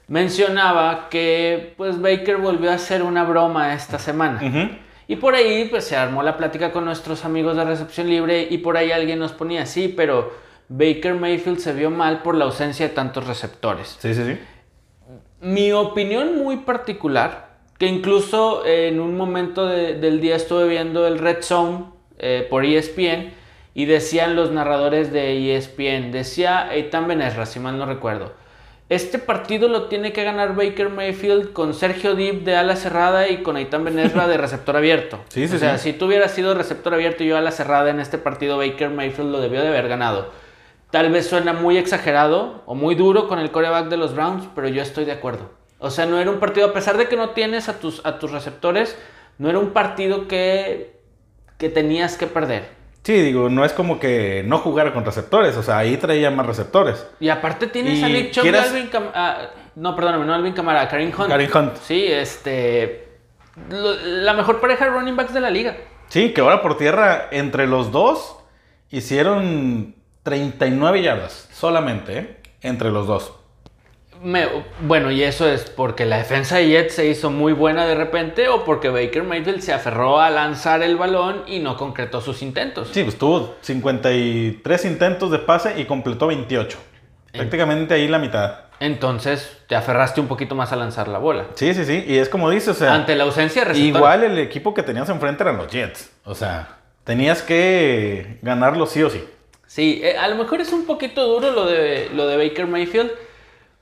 [0.08, 4.42] mencionaba que pues Baker volvió a hacer una broma esta semana.
[5.08, 8.60] Y por ahí pues se armó la plática con nuestros amigos de recepción libre y
[8.60, 10.32] por ahí alguien nos ponía, sí, pero
[10.68, 13.96] Baker Mayfield se vio mal por la ausencia de tantos receptores.
[14.00, 14.40] Sí, sí, sí.
[15.42, 17.49] Mi opinión muy particular
[17.80, 21.86] que incluso en un momento del día estuve viendo el Red Zone
[22.20, 23.32] eh, por ESPN
[23.74, 28.34] y decían los narradores de ESPN, decía Eitan Benesra, si mal no recuerdo,
[28.90, 33.44] este partido lo tiene que ganar Baker Mayfield con Sergio Deep de ala cerrada y
[33.44, 35.20] con Eitan Benesra de receptor abierto.
[35.30, 38.02] Sí, sí, o sea, si tú hubieras sido receptor abierto y yo ala cerrada en
[38.02, 40.32] este partido, Baker Mayfield lo debió de haber ganado.
[40.92, 44.68] Tal vez suena muy exagerado o muy duro con el coreback de los Browns, pero
[44.68, 45.59] yo estoy de acuerdo.
[45.80, 48.20] O sea, no era un partido, a pesar de que no tienes a tus, a
[48.20, 48.98] tus receptores,
[49.38, 51.00] no era un partido que,
[51.58, 52.68] que tenías que perder.
[53.04, 56.46] Sí, digo, no es como que no jugara con receptores, o sea, ahí traía más
[56.46, 57.08] receptores.
[57.22, 61.30] Y aparte tienes a Nick Chubb Alvin ah, No, perdóname, no Alvin Camara, Karim Hunt.
[61.30, 61.78] Karim Hunt.
[61.78, 63.08] Sí, este...
[63.70, 65.78] la mejor pareja de running backs de la liga.
[66.10, 68.36] Sí, que ahora por tierra, entre los dos,
[68.90, 72.38] hicieron 39 yardas, solamente, ¿eh?
[72.62, 73.39] Entre los dos
[74.82, 78.50] bueno, y eso es porque la defensa de Jets se hizo muy buena de repente
[78.50, 82.90] o porque Baker Mayfield se aferró a lanzar el balón y no concretó sus intentos.
[82.92, 86.78] Sí, pues tuvo 53 intentos de pase y completó 28.
[87.32, 88.70] Prácticamente ahí la mitad.
[88.80, 91.48] Entonces te aferraste un poquito más a lanzar la bola.
[91.56, 92.04] Sí, sí, sí.
[92.08, 92.94] Y es como dices, o sea.
[92.94, 96.12] Ante la ausencia de Igual el equipo que tenías enfrente eran los Jets.
[96.24, 99.24] O sea, tenías que ganarlo sí o sí.
[99.68, 103.12] Sí, eh, a lo mejor es un poquito duro lo de, lo de Baker Mayfield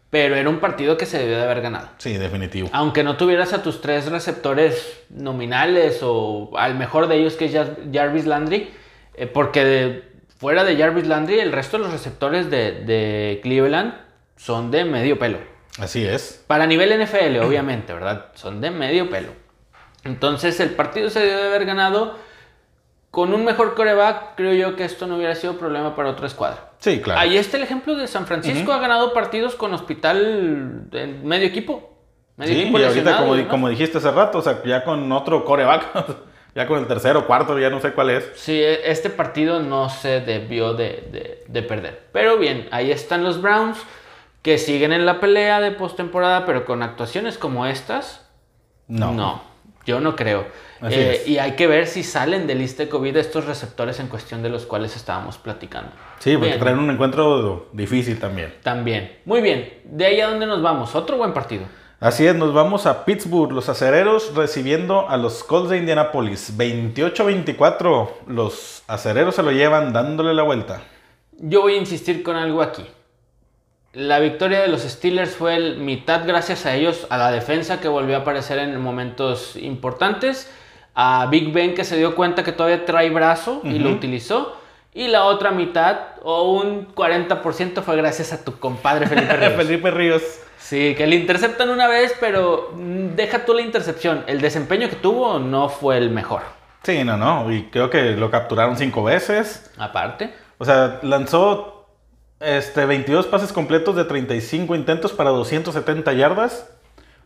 [0.10, 1.90] pero era un partido que se debió de haber ganado.
[1.98, 2.70] Sí, definitivo.
[2.72, 7.54] Aunque no tuvieras a tus tres receptores nominales o al mejor de ellos que es
[7.92, 8.70] Jarvis Landry,
[9.16, 10.04] eh, porque
[10.38, 13.96] fuera de Jarvis Landry, el resto de los receptores de, Cleveland
[14.38, 15.40] son de medio pelo.
[15.78, 16.44] Así es.
[16.48, 18.28] Para nivel NFL, obviamente, ¿verdad?
[18.36, 19.30] Son de medio pelo.
[20.06, 22.18] Entonces el partido se debió de haber ganado
[23.12, 26.67] con un mejor coreback, creo yo que esto no hubiera sido problema para otra escuadra.
[26.80, 27.20] Sí, claro.
[27.20, 31.94] Ahí está el ejemplo de San Francisco, ha ganado partidos con hospital en medio equipo.
[32.36, 36.06] Medio sí, y ahorita, como, dijiste hace rato, o sea, ya con otro coreback,
[36.56, 38.32] ya con el tercero, cuarto, ya no sé cuál es.
[38.36, 42.04] Sí, e, este partido no se debió de, de perder.
[42.12, 43.80] Pero bien, ahí están los Browns,
[44.44, 48.28] que siguen en la pelea de postemporada, pero con actuaciones como estas,
[48.88, 49.12] no.
[49.12, 49.42] No,
[49.88, 50.46] yo no creo.
[50.84, 54.44] Eh, y hay que ver si salen de lista de COVID estos receptores en cuestión
[54.44, 55.92] de los cuales estábamos platicando.
[56.20, 58.54] Sí, porque traen un encuentro difícil también.
[58.62, 59.18] También.
[59.26, 59.74] Muy bien.
[59.86, 60.94] ¿De ahí a dónde nos vamos?
[60.94, 61.64] Otro buen partido.
[62.00, 66.56] Así es, nos vamos a Pittsburgh, los acereros recibiendo a los Colts de Indianapolis.
[66.56, 70.82] 28-24, los acereros se lo llevan dándole la vuelta.
[71.40, 72.86] Yo voy a insistir con algo aquí.
[73.94, 77.88] La victoria de los Steelers fue el mitad gracias a ellos, a la defensa que
[77.88, 80.52] volvió a aparecer en momentos importantes
[81.00, 84.58] a Big Ben que se dio cuenta que todavía trae brazo y lo utilizó.
[84.96, 89.54] Y la otra mitad, o un 40%, fue gracias a tu compadre Felipe Ríos.
[89.54, 90.24] Felipe Ríos.
[90.58, 94.24] Sí, que le interceptan una vez, pero deja tú la intercepción.
[94.26, 96.42] El desempeño que tuvo no fue el mejor.
[96.82, 97.52] Sí, no, no.
[97.54, 99.72] Y creo que lo capturaron cinco veces.
[99.78, 100.34] Aparte.
[100.58, 101.77] O sea, lanzó
[102.40, 106.70] este, 22 pases completos de 35 intentos para 270 yardas,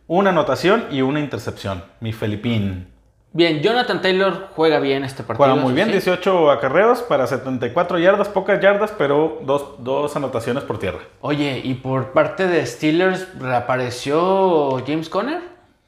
[0.06, 1.84] una anotación y una intercepción.
[2.00, 2.92] Mi Felipín.
[3.34, 5.46] Bien, Jonathan Taylor juega bien este partido.
[5.46, 10.98] Juega muy bien, 18 acarreos para 74 yardas, pocas yardas, pero dos, anotaciones por tierra.
[11.22, 15.40] Oye, ¿y por parte de Steelers reapareció James Conner?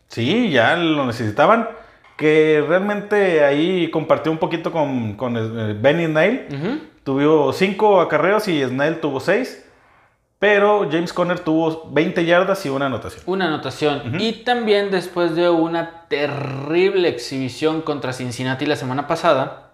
[0.09, 1.69] Sí, ya lo necesitaban.
[2.17, 6.47] Que realmente ahí compartió un poquito con, con eh, Benny Nail.
[7.05, 9.61] Tuvo 5 acarreos y Snell tuvo 6.
[10.41, 13.23] Pero James Conner tuvo 20 yardas y una anotación.
[13.25, 14.21] Una anotación.
[14.21, 19.71] Y también después de una terrible exhibición contra Cincinnati la semana pasada,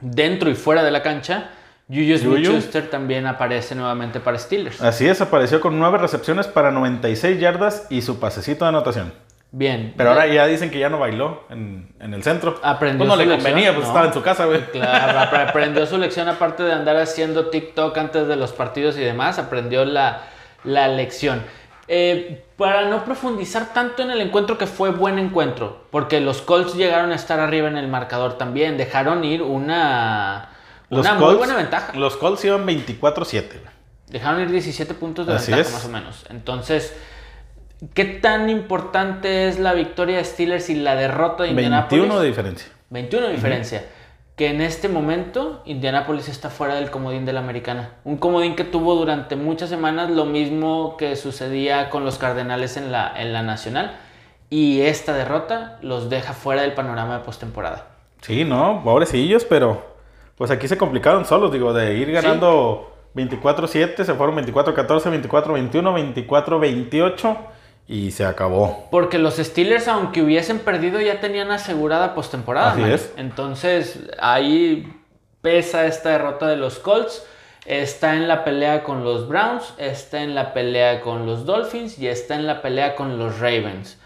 [0.00, 1.50] dentro y fuera de la cancha,
[1.88, 4.80] Juju Smith-Schuster también aparece nuevamente para Steelers.
[4.80, 9.12] Así es, apareció con 9 recepciones para 96 yardas y su pasecito de anotación.
[9.54, 9.92] Bien.
[9.98, 12.58] Pero ahora ya dicen que ya no bailó en, el centro.
[12.62, 13.88] Aprendió pues no su le lección, convenía, pues ¿no?
[13.90, 14.62] estaba en su casa, güey.
[14.70, 19.00] Claro, ap- aprendió su lección aparte de andar haciendo TikTok antes de los partidos y
[19.00, 20.22] demás, aprendió la,
[20.64, 21.42] la lección.
[21.88, 26.74] Eh, para no profundizar tanto en el encuentro que fue buen encuentro, porque los Colts
[26.74, 30.48] llegaron a estar arriba en el marcador también, dejaron ir una,
[30.88, 31.92] una muy buena ventaja.
[31.94, 33.00] Los Colts iban 24-7.
[33.00, 33.72] güey.
[34.08, 35.74] Dejaron ir 17 puntos de Así ventaja es.
[35.74, 36.24] más o menos.
[36.30, 36.96] Entonces,
[37.94, 42.02] ¿qué tan importante es la victoria de Steelers y la derrota de Indianapolis?
[42.02, 42.72] 21 de diferencia.
[42.90, 43.84] 21 de diferencia.
[44.36, 47.90] Que en este momento Indianapolis está fuera del comodín de la americana.
[48.04, 52.92] Un comodín que tuvo durante muchas semanas lo mismo que sucedía con los Cardenales en
[52.92, 53.98] la, en la nacional.
[54.48, 57.86] Y esta derrota los deja fuera del panorama de postemporada.
[58.20, 59.94] Sí, no, pobrecillos, pero
[60.36, 67.36] pues aquí se complicaron solos, digo, de ir ganando 24-7, se fueron 24-14, 24-21, 24-28
[67.86, 68.88] y se acabó.
[68.90, 72.72] Porque los Steelers, aunque hubiesen perdido, ya tenían asegurada postemporada.
[72.72, 73.12] Así es.
[73.16, 74.92] Entonces, ahí
[75.40, 77.26] pesa esta derrota de los Colts.
[77.66, 82.08] Está en la pelea con los Browns, está en la pelea con los Dolphins y
[82.08, 83.98] está en la pelea con los Ravens.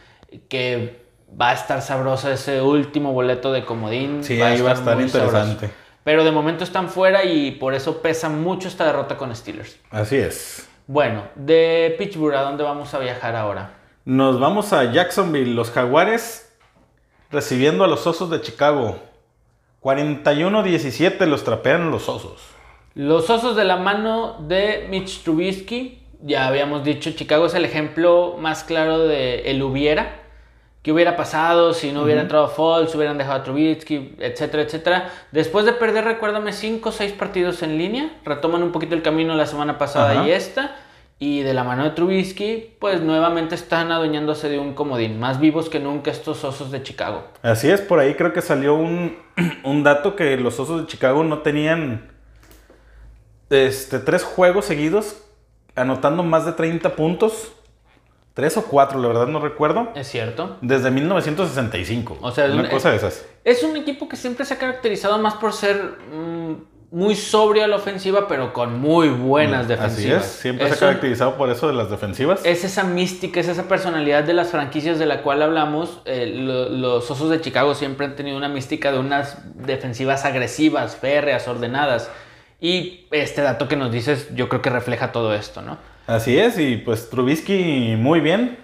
[0.48, 1.00] Que
[1.40, 4.22] va a estar sabroso ese último boleto de comodín.
[4.22, 5.70] Sí, ahí va a estar interesante.
[6.04, 9.78] Pero de momento están fuera y por eso pesa mucho esta derrota con Steelers.
[9.90, 10.68] Así es.
[10.88, 13.74] Bueno, de Pittsburgh, ¿a dónde vamos a viajar ahora?
[14.04, 16.56] Nos vamos a Jacksonville, los Jaguares
[17.30, 18.96] recibiendo a los Osos de Chicago.
[19.82, 22.40] 41-17 los trapean los Osos.
[22.94, 28.36] Los osos de la mano de Mitch Trubisky, ya habíamos dicho, Chicago es el ejemplo
[28.38, 30.25] más claro de el hubiera.
[30.86, 35.10] ¿Qué hubiera pasado si no hubiera entrado Foles, si hubieran dejado a Trubisky, etcétera, etcétera?
[35.32, 39.34] Después de perder, recuérdame, 5 o 6 partidos en línea, retoman un poquito el camino
[39.34, 40.76] la semana pasada y esta.
[41.18, 45.68] Y de la mano de Trubisky, pues nuevamente están adueñándose de un comodín, más vivos
[45.68, 47.24] que nunca estos osos de Chicago.
[47.42, 49.18] Así es, por ahí creo que salió un,
[49.64, 52.12] un dato que los Osos de Chicago no tenían
[53.50, 55.20] este, tres juegos seguidos
[55.74, 57.55] anotando más de 30 puntos.
[58.36, 59.88] Tres o cuatro, la verdad no recuerdo.
[59.94, 60.58] Es cierto.
[60.60, 62.18] Desde 1965.
[62.20, 63.24] O sea, una es- cosa de esas.
[63.44, 66.52] Es un equipo que siempre se ha caracterizado más por ser mm,
[66.90, 70.22] muy sobrio a la ofensiva, pero con muy buenas defensivas.
[70.22, 72.44] Así es, siempre Es se ha un- caracterizado por eso de las defensivas.
[72.44, 76.02] es esa mística, es esa personalidad de las franquicias de la cual hablamos.
[76.04, 80.94] Eh, lo- los Osos de Chicago siempre han tenido una mística de unas defensivas agresivas,
[80.96, 82.10] férreas, ordenadas.
[82.60, 85.78] Y este dato que nos dices, yo creo que refleja todo esto, ¿no?
[86.06, 88.58] Así es, y pues Trubisky muy bien.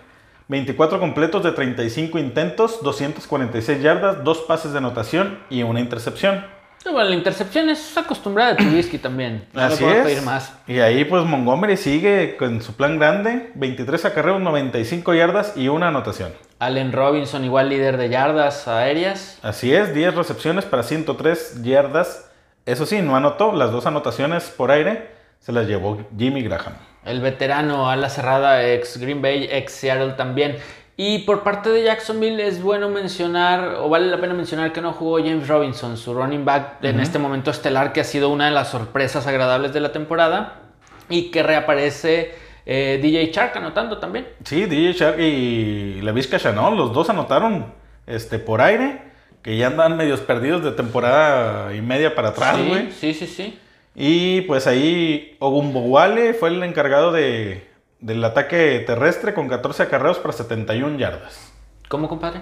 [0.49, 6.45] 24 completos de 35 intentos, 246 yardas, dos pases de anotación y una intercepción.
[6.83, 9.47] Pero bueno, la intercepción es acostumbrada de Trubisky también.
[9.53, 10.05] No Así es.
[10.05, 10.53] pedir más.
[10.67, 15.89] Y ahí pues Montgomery sigue con su plan grande, 23 acarreos, 95 yardas y una
[15.89, 16.33] anotación.
[16.59, 19.39] Allen Robinson, igual líder de yardas aéreas.
[19.43, 22.31] Así es, 10 recepciones para 103 yardas.
[22.67, 26.75] Eso sí, no anotó, las dos anotaciones por aire se las llevó Jimmy Graham.
[27.05, 30.57] El veterano ala cerrada, ex Green Bay, ex Seattle también.
[30.97, 34.93] Y por parte de Jacksonville es bueno mencionar, o vale la pena mencionar que no
[34.93, 38.53] jugó James Robinson, su running back en este momento estelar, que ha sido una de
[38.53, 40.61] las sorpresas agradables de la temporada.
[41.09, 42.35] Y que reaparece
[42.65, 44.29] eh, DJ Chark anotando también.
[44.45, 47.73] Sí, DJ Shark y Levis Chanel, los dos anotaron
[48.07, 49.01] este, por aire,
[49.43, 52.93] que ya andan medios perdidos de temporada y media para atrás, sí, güey.
[52.93, 53.59] sí, sí, sí.
[53.95, 57.67] Y pues ahí Ogumbowale fue el encargado de,
[58.01, 61.53] del ataque terrestre con 14 acarreos para 71 yardas.
[61.89, 62.41] ¿Cómo, compadre?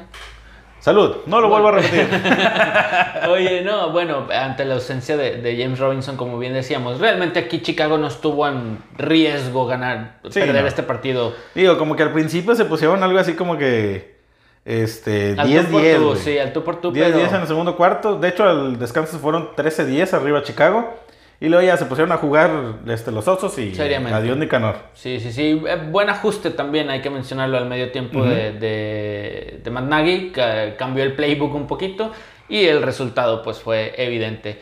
[0.78, 2.08] Salud, no lo vuelvo a repetir.
[3.28, 7.60] Oye, no, bueno, ante la ausencia de, de James Robinson, como bien decíamos, realmente aquí
[7.60, 10.68] Chicago no estuvo en riesgo ganar, Sí, perder no.
[10.68, 11.34] este partido.
[11.54, 14.16] Digo, como que al principio se pusieron algo así como que
[14.64, 15.96] este Al tú por 10-10.
[15.98, 16.18] tú, güey.
[16.18, 18.16] sí, al tú por tú, 10-10 pero- en el segundo cuarto.
[18.18, 20.94] De hecho, al descanso fueron 13-10 arriba Chicago.
[21.42, 22.50] Y luego ya se pusieron a jugar
[22.86, 24.14] este, los osos y Seriamente.
[24.14, 24.76] adiós Nicanor.
[24.92, 25.62] Sí, sí, sí.
[25.66, 30.32] Eh, Buen ajuste también, hay que mencionarlo al medio tiempo de, de, de Matt Nagy,
[30.32, 32.12] que cambió el playbook un poquito
[32.48, 34.60] y el resultado pues fue evidente.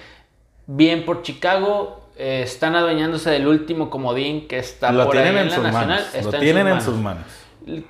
[0.66, 5.42] Bien por Chicago, eh, están adueñándose del último comodín que está Lo por tienen ahí
[5.42, 6.04] en la sus nacional.
[6.14, 6.24] manos.
[6.26, 6.84] Lo tienen en manos.
[6.84, 7.24] sus manos.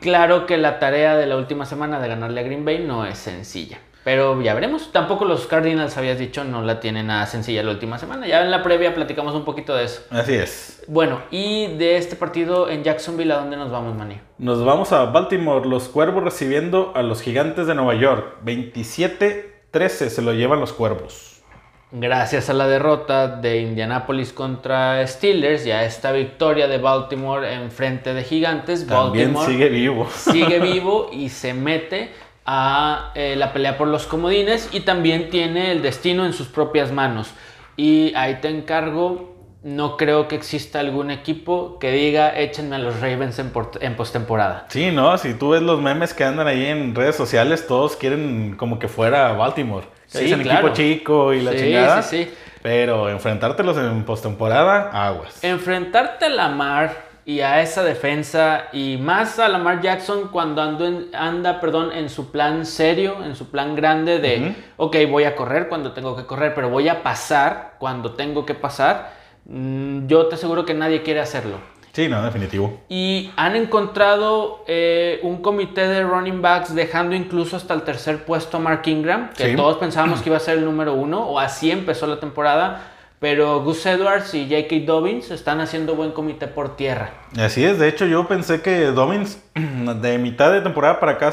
[0.00, 3.18] Claro que la tarea de la última semana de ganarle a Green Bay no es
[3.18, 3.78] sencilla.
[4.08, 4.90] Pero ya veremos.
[4.90, 8.26] Tampoco los Cardinals, habías dicho, no la tienen nada sencilla la última semana.
[8.26, 10.00] Ya en la previa platicamos un poquito de eso.
[10.08, 10.82] Así es.
[10.88, 14.18] Bueno, y de este partido en Jacksonville, ¿a dónde nos vamos, Manny?
[14.38, 18.38] Nos vamos a Baltimore, los Cuervos recibiendo a los Gigantes de Nueva York.
[18.46, 21.42] 27-13 se lo llevan los Cuervos.
[21.90, 27.70] Gracias a la derrota de Indianapolis contra Steelers y a esta victoria de Baltimore en
[27.70, 30.08] frente de Gigantes, También Baltimore sigue vivo.
[30.10, 32.12] sigue vivo y se mete
[32.50, 36.90] a eh, la pelea por los comodines y también tiene el destino en sus propias
[36.92, 37.30] manos.
[37.76, 43.00] Y ahí te encargo, no creo que exista algún equipo que diga échenme a los
[43.02, 44.64] Ravens en, en postemporada.
[44.70, 48.56] Sí, no, si tú ves los memes que andan ahí en redes sociales, todos quieren
[48.56, 49.86] como que fuera Baltimore.
[50.10, 50.68] Que Sí, dicen claro.
[50.68, 52.02] equipo chico y la Sí, chingada.
[52.02, 52.34] sí, sí.
[52.62, 55.44] Pero enfrentártelos en postemporada, aguas.
[55.44, 61.08] Enfrentarte a Lamar y a esa defensa y más a Lamar Jackson cuando ando en-
[61.14, 65.68] anda perdón, en su plan serio, en su plan grande de, ok, voy a correr
[65.68, 69.10] cuando tengo que correr, pero voy a pasar cuando tengo que pasar,
[69.44, 71.56] mm, yo te aseguro que nadie quiere hacerlo.
[71.92, 72.80] Sí, no, definitivo.
[72.88, 78.56] Y han encontrado eh, un comité de running backs dejando incluso hasta el tercer puesto
[78.56, 79.54] a Mark Ingram, que Sí.
[79.56, 82.92] todos pensábamos que iba a ser el número uno, o así empezó la temporada.
[83.20, 84.86] Pero Gus Edwards y J.K.
[84.86, 87.10] Dobbins están haciendo buen comité por tierra.
[87.36, 91.32] Así es, de hecho yo pensé que Dobbins de mitad de temporada para acá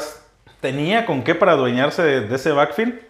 [0.60, 3.00] tenía con qué para adueñarse de, de ese backfield.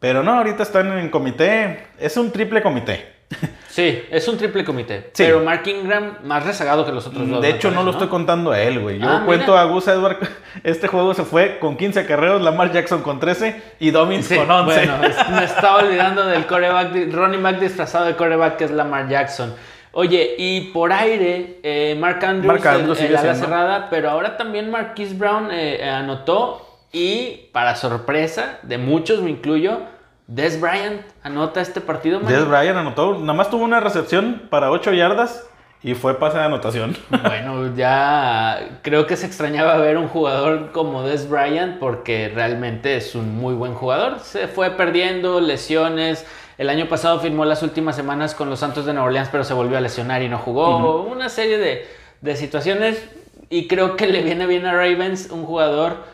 [0.00, 1.86] Pero no, ahorita están en comité.
[1.98, 3.19] Es un triple comité.
[3.68, 5.10] Sí, es un triple comité.
[5.12, 5.22] Sí.
[5.24, 7.40] Pero Mark Ingram más rezagado que los otros dos.
[7.40, 8.98] De hecho, no lo estoy contando a él, güey.
[8.98, 9.60] Yo Ah, cuento mira.
[9.62, 10.18] a Gus Edward.
[10.64, 14.50] Este juego se fue con 15 carreros, Lamar Jackson con 13 y Dobbins Sí, con
[14.50, 14.74] 11.
[14.74, 14.94] Bueno,
[15.30, 19.54] me estaba olvidando del coreback, running back disfrazado de coreback que es Lamar Jackson.
[19.92, 23.46] Oye, y por aire, eh, Mark Andrews, Mark Andrews el, el sigue ala siendo.
[23.48, 29.30] cerrada, pero ahora también Marquise Brown eh, eh, anotó y para sorpresa de muchos, me
[29.30, 29.78] incluyo,
[30.30, 32.20] Des Bryant anota este partido.
[32.20, 32.32] Manny.
[32.32, 35.44] Des Bryant anotó, nada más tuvo una recepción para 8 yardas
[35.82, 36.96] y fue pase de anotación.
[37.10, 43.16] Bueno, ya creo que se extrañaba ver un jugador como Des Bryant porque realmente es
[43.16, 44.20] un muy buen jugador.
[44.20, 46.24] Se fue perdiendo lesiones.
[46.58, 49.52] El año pasado firmó las últimas semanas con los Santos de Nueva Orleans, pero se
[49.52, 51.02] volvió a lesionar y no jugó.
[51.02, 51.88] Una serie de,
[52.20, 53.04] de situaciones
[53.48, 56.04] y creo que le viene bien a Ravens un jugador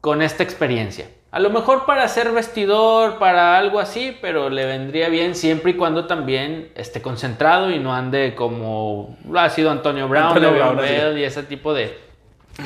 [0.00, 1.06] con esta experiencia.
[1.32, 5.74] A lo mejor para ser vestidor, para algo así, pero le vendría bien siempre y
[5.74, 11.18] cuando también esté concentrado y no ande como lo ha sido Antonio Brown, Antonio Brown,
[11.18, 11.98] y ese tipo de,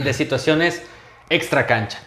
[0.03, 0.85] de situaciones
[1.31, 2.01] extra cancha.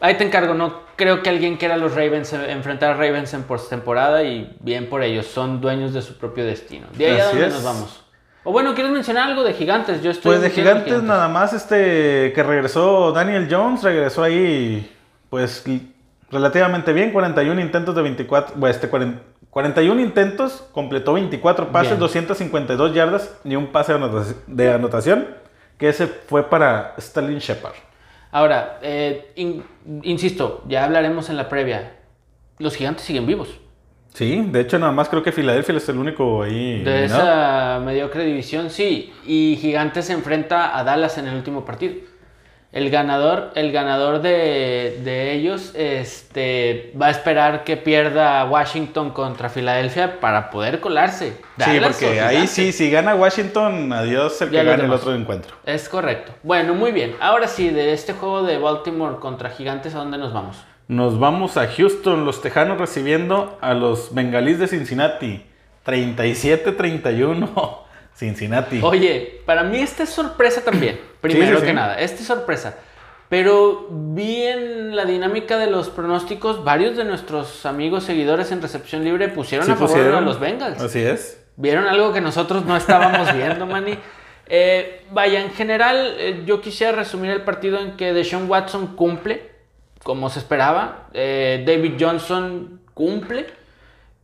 [0.00, 3.34] Ahí te encargo, no creo que alguien quiera a los Ravens eh, enfrentar a Ravens
[3.34, 6.86] en postemporada y bien por ellos, son dueños de su propio destino.
[6.94, 7.52] De ahí a es.
[7.52, 8.04] nos vamos.
[8.44, 10.02] O bueno, ¿quieres mencionar algo de gigantes?
[10.02, 14.90] Yo estoy Pues de en gigantes nada más este que regresó Daniel Jones, regresó ahí
[15.28, 15.62] pues
[16.30, 22.00] relativamente bien, 41 intentos de 24, bueno, este 40 41 intentos, completó 24 pases, Bien.
[22.00, 25.26] 252 yardas y un pase de anotaci- de anotación,
[25.78, 27.72] que ese fue para Sterling Shepard.
[28.30, 29.64] Ahora, eh, in-
[30.02, 31.94] insisto, ya hablaremos en la previa.
[32.58, 33.48] Los gigantes siguen vivos.
[34.12, 36.82] Sí, de hecho nada más creo que Filadelfia es el único ahí.
[36.84, 39.12] De esa mediocre división, sí.
[39.26, 41.94] Y Gigantes se enfrenta a Dallas en el último partido.
[42.70, 49.48] El ganador, el ganador de, de ellos este, va a esperar que pierda Washington contra
[49.48, 51.38] Filadelfia para poder colarse.
[51.58, 55.56] Sí, porque ahí sí, si gana Washington, adiós el que gane el otro encuentro.
[55.64, 56.32] Es correcto.
[56.42, 57.16] Bueno, muy bien.
[57.20, 60.58] Ahora sí, de este juego de Baltimore contra Gigantes, ¿a dónde nos vamos?
[60.88, 65.42] Nos vamos a Houston, los Tejanos recibiendo a los Bengalíes de Cincinnati.
[65.86, 67.87] 37-31.
[68.18, 68.80] Cincinnati.
[68.82, 71.66] Oye, para mí esta es sorpresa también, primero sí, sí.
[71.66, 72.76] que nada, esta es sorpresa.
[73.28, 79.04] Pero vi en la dinámica de los pronósticos, varios de nuestros amigos seguidores en recepción
[79.04, 80.20] libre pusieron Sí a favor pusieron.
[80.20, 80.80] de los Bengals.
[80.80, 81.44] Así es.
[81.56, 83.98] Vieron algo que nosotros no estábamos viendo, Manny.
[84.50, 89.42] Eh, vaya, en general, eh, yo quisiera resumir el partido en que Deshaun Watson cumple,
[90.02, 91.08] como se esperaba.
[91.12, 93.44] Eh, David Johnson cumple.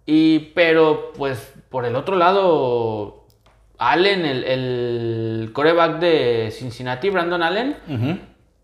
[0.06, 3.23] Y, pero, pues, por el otro lado,
[3.78, 7.76] Allen, el, el coreback de Cincinnati, Brandon Allen,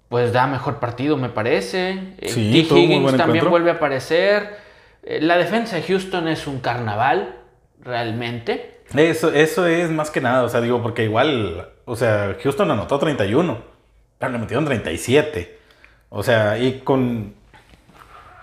[0.09, 2.15] pues da mejor partido, me parece.
[2.19, 2.75] Eh, Sí, T.
[2.79, 3.51] Higgins también encuentro.
[3.51, 4.57] vuelve a aparecer.
[5.03, 7.37] Eh, la defensa de Houston es un carnaval,
[7.81, 8.81] realmente.
[8.95, 12.99] Eso, eso es más que nada, o sea, digo, porque igual, o sea, Houston anotó
[12.99, 13.59] 31,
[14.19, 15.59] pero le metieron 37.
[16.09, 17.35] O sea, y con,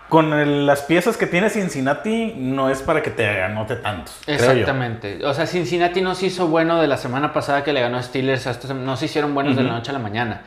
[0.10, 4.16] con el- las piezas que tiene Cincinnati, no es para que te anote tantos.
[4.28, 5.26] Exactamente.
[5.26, 8.04] O sea, Cincinnati no se hizo bueno de la semana pasada que le ganó a
[8.04, 8.48] Steelers.
[8.48, 10.44] a esta sem- no se hicieron buenos de la noche a la mañana.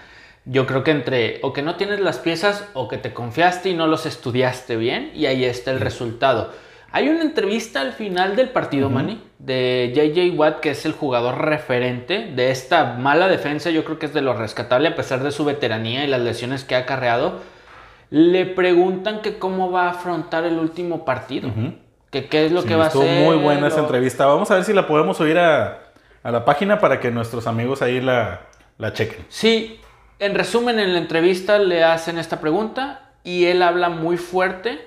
[0.47, 3.75] Yo creo que entre o que no tienes las piezas o que te confiaste y
[3.75, 6.53] no los estudiaste bien y ahí está el resultado.
[6.93, 11.45] Hay una entrevista al final del partido, Manny, de JJ Watt, que es el jugador
[11.45, 13.71] referente de esta mala defensa.
[13.71, 16.65] Yo creo que es de lo rescatable a pesar de su veteranía y las lesiones
[16.65, 17.41] que ha acarreado.
[18.11, 21.51] Le preguntan que cómo va a afrontar el último partido.
[22.11, 23.03] Que qué es lo que va a hacer.
[23.07, 24.27] Estuvo muy buena esa entrevista.
[24.27, 25.79] Vamos a ver si la podemos subir a,
[26.23, 28.41] a la página para que nuestros amigos ahí la,
[28.79, 29.25] la chequen.
[29.29, 29.81] Sí,
[30.19, 34.87] en resumen, en la entrevista le hacen esta pregunta y él habla muy fuerte,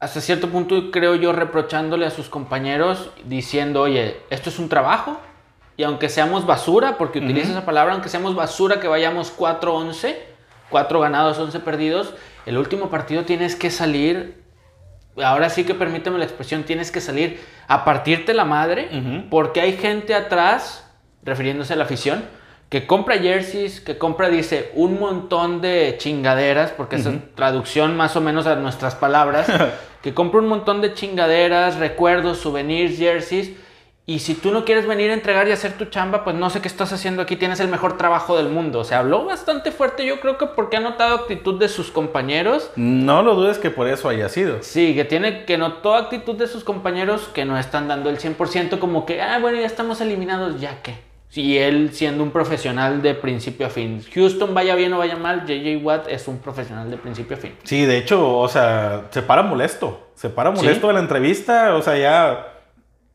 [0.00, 5.18] hasta cierto punto creo yo reprochándole a sus compañeros, diciendo, oye, esto es un trabajo
[5.76, 10.16] y aunque seamos basura, porque utiliza esa palabra, aunque seamos basura que vayamos 4-11,
[10.70, 12.14] 4 ganados, 11 perdidos,
[12.46, 14.42] el último partido tienes que salir,
[15.22, 18.88] ahora sí que permíteme la expresión, tienes que salir a partirte la madre,
[19.30, 20.88] porque hay gente atrás,
[21.24, 22.24] refiriéndose a la afición,
[22.68, 28.16] que compra jerseys, que compra, dice, un montón de chingaderas, porque esa es traducción más
[28.16, 29.46] o menos a nuestras palabras,
[30.02, 33.52] que compra un montón de chingaderas, recuerdos, souvenirs, jerseys,
[34.08, 36.60] y si tú no quieres venir a entregar y hacer tu chamba, pues no sé
[36.60, 38.78] qué estás haciendo aquí, tienes el mejor trabajo del mundo.
[38.78, 42.70] O sea, habló bastante fuerte, yo creo que porque ha notado actitud de sus compañeros.
[42.76, 44.58] No lo dudes que por eso haya sido.
[44.62, 48.78] Sí, que tiene, que notó actitud de sus compañeros que no están dando el 100%,
[48.78, 50.94] como que, ah, bueno, ya estamos eliminados, ya que.
[51.34, 54.04] Y él siendo un profesional de principio a fin.
[54.14, 57.56] Houston vaya bien o vaya mal, JJ Watt es un profesional de principio a fin.
[57.64, 60.10] Sí, de hecho, o sea, se para molesto.
[60.14, 62.55] Se para molesto de la entrevista, o sea, ya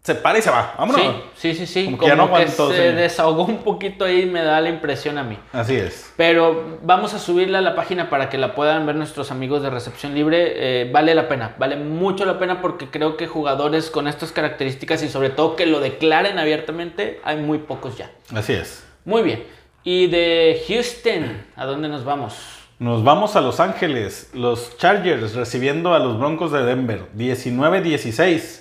[0.04, 0.74] se para y se va.
[0.80, 1.02] Vámonos.
[1.36, 1.86] Sí, sí, sí.
[1.96, 5.38] Como, que, se desahogó un poquito ahí, me da la impresión a mí.
[5.54, 6.12] Así es.
[6.18, 9.70] Pero vamos a subirla a la página para que la puedan ver nuestros amigos de
[9.70, 10.54] recepción libre.
[10.56, 15.04] Eh, vale la pena, vale mucho la pena porque creo que jugadores con estas características
[15.04, 18.10] y sobre todo que lo declaren abiertamente, hay muy pocos ya.
[18.34, 18.84] Así es.
[19.06, 19.44] Muy bien.
[19.84, 22.62] Y de Houston, ¿a dónde nos vamos?
[22.80, 24.32] Nos vamos a Los Ángeles.
[24.34, 27.06] Los Chargers recibiendo a los Broncos de Denver.
[27.16, 28.61] 19-16.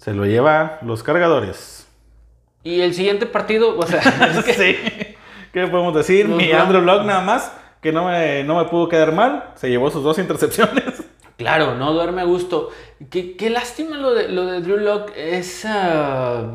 [0.00, 1.86] Se lo lleva los cargadores.
[2.64, 4.00] Y el siguiente partido, o sea,
[4.56, 4.74] sí.
[5.52, 6.26] ¿Qué podemos decir?
[6.26, 9.90] Mi Andrew Locke nada más, que no me, no me pudo quedar mal, se llevó
[9.90, 11.04] sus dos intercepciones.
[11.36, 12.68] Claro, no duerme a gusto.
[13.08, 15.14] Qué, qué lástima lo de, lo de Drew Locke.
[15.16, 15.64] Es.
[15.64, 16.50] Ah,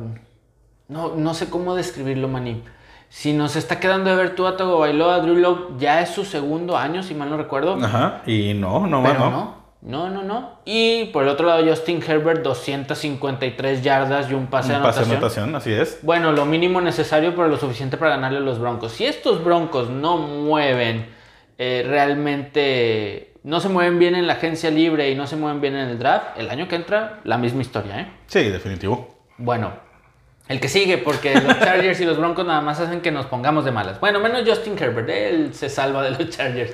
[0.88, 2.62] no, no sé cómo describirlo, Maní.
[3.10, 6.78] Si nos está quedando de ver tú a Bailoa, Drew Locke ya es su segundo
[6.78, 7.84] año, si mal no recuerdo.
[7.84, 9.30] Ajá, y no, no, Pero no.
[9.32, 9.65] No,
[10.10, 10.60] no, no.
[10.66, 15.04] Y por el otro lado, Justin Herbert, 253 yardas y un pase de anotación.
[15.04, 16.00] Pase de anotación, así es.
[16.02, 18.94] Bueno, lo mínimo necesario, pero lo suficiente para ganarle a los Broncos.
[18.94, 21.08] Si estos Broncos no mueven
[21.60, 25.76] eh, realmente, no se mueven bien en la agencia libre y no se mueven bien
[25.76, 28.08] en el draft, el año que entra, la misma historia, ¿eh?
[28.26, 29.16] Sí, definitivo.
[29.38, 29.72] Bueno,
[30.48, 33.66] el que sigue, porque los Chargers y los Broncos nada más hacen que nos pongamos
[33.66, 34.00] de malas.
[34.00, 36.74] Bueno, menos Justin Herbert, él se salva de los Chargers.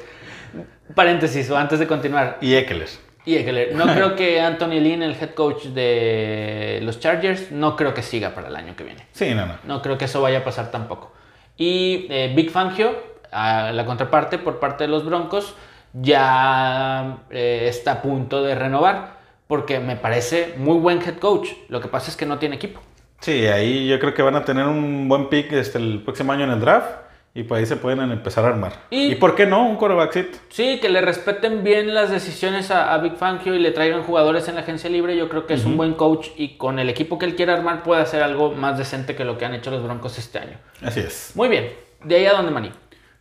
[0.96, 2.38] Paréntesis, o antes de continuar.
[2.42, 2.90] Y Eckler.
[3.26, 3.76] Y Eckler.
[3.76, 8.34] No creo que Anthony Lynn, el head coach de los Chargers, no creo que siga
[8.34, 9.06] para el año que viene.
[9.12, 9.56] Sí, no, no.
[9.64, 11.12] No creo que eso vaya a pasar tampoco.
[11.58, 12.96] Y eh, Big Fangio,
[13.32, 15.56] a la contraparte por parte de los Broncos,
[15.94, 21.50] ya eh, está a punto de renovar, porque me parece muy buen head coach.
[21.70, 22.82] Lo que pasa es que no tiene equipo.
[23.20, 26.46] Sí, ahí yo creo que van a tener un buen pick este, el próximo año
[26.46, 26.90] en el draft.
[27.34, 28.74] Y por ahí se pueden empezar a armar.
[28.90, 29.66] ¿Y, por qué no?
[29.66, 30.38] Un corebackcito.
[30.50, 34.56] Sí, que le respeten bien las decisiones a, Big Fangio y le traigan jugadores en
[34.56, 35.16] la agencia libre.
[35.16, 37.84] Yo creo que es un buen coach y con el equipo que él quiere armar
[37.84, 40.58] puede hacer algo más decente que lo que han hecho los Broncos este año.
[40.82, 41.32] Así es.
[41.36, 41.72] Muy bien.
[42.04, 42.72] ¿De ahí a dónde, Maní?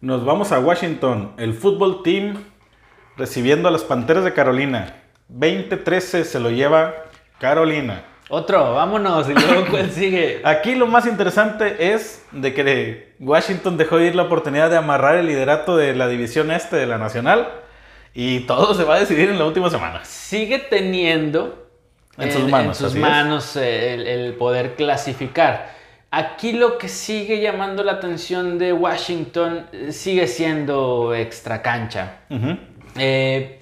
[0.00, 1.34] Nos vamos a Washington.
[1.38, 2.42] El fútbol team
[3.16, 4.96] recibiendo a las Panteras de Carolina.
[5.32, 6.94] 20-13 se lo lleva
[7.38, 8.02] Carolina.
[8.32, 9.28] Otro, vámonos.
[9.28, 10.40] Y luego, ¿cuál sigue?
[10.44, 15.16] Aquí lo más interesante es de que Washington dejó de ir la oportunidad de amarrar
[15.16, 17.48] el liderato de la división este de la Nacional.
[18.14, 20.04] Y todo se va a decidir en la última semana.
[20.04, 21.68] Sigue teniendo
[22.18, 25.74] en, sus manos, en sus manos el, poder clasificar.
[26.12, 32.22] Aquí lo que sigue llamando la atención de Washington eh, sigue siendo extra cancha.
[32.96, 33.59] eh,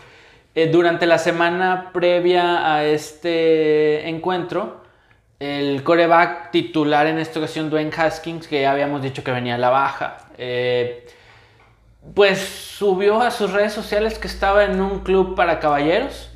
[0.59, 4.81] eh, durante la semana previa a este encuentro,
[5.39, 9.59] el coreback titular en esta ocasión, Dwayne Haskins, que ya habíamos dicho que venía a
[9.59, 11.07] la baja, eh,
[12.13, 16.29] pues subió a sus redes sociales que estaba en un club para caballeros.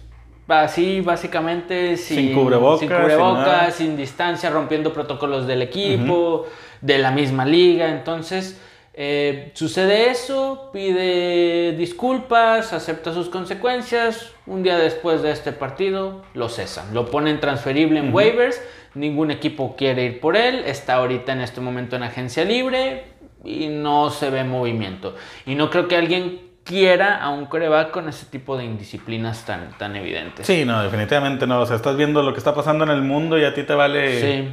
[0.47, 6.47] Así, básicamente, sin, cubrebocas, sin, distancia, rompiendo protocolos del equipo,
[6.81, 7.89] de la misma liga.
[7.89, 8.62] Entonces,
[8.95, 14.33] eh, sucede eso, pide disculpas, acepta sus consecuencias.
[14.47, 18.61] Un día después de este partido lo cesan, lo ponen transferible en waivers.
[18.95, 20.65] Ningún equipo quiere ir por él.
[20.67, 23.05] Está ahorita en este momento en agencia libre.
[23.45, 25.17] y no se ve movimiento.
[25.47, 29.77] Y no creo que alguien quiera a un coreback con ese tipo de indisciplinas tan,
[29.79, 30.47] tan evidentes.
[30.47, 31.61] Sí, no, definitivamente no.
[31.61, 33.75] O sea, estás viendo lo que está pasando en el mundo y a ti te
[33.75, 34.49] vale Sí,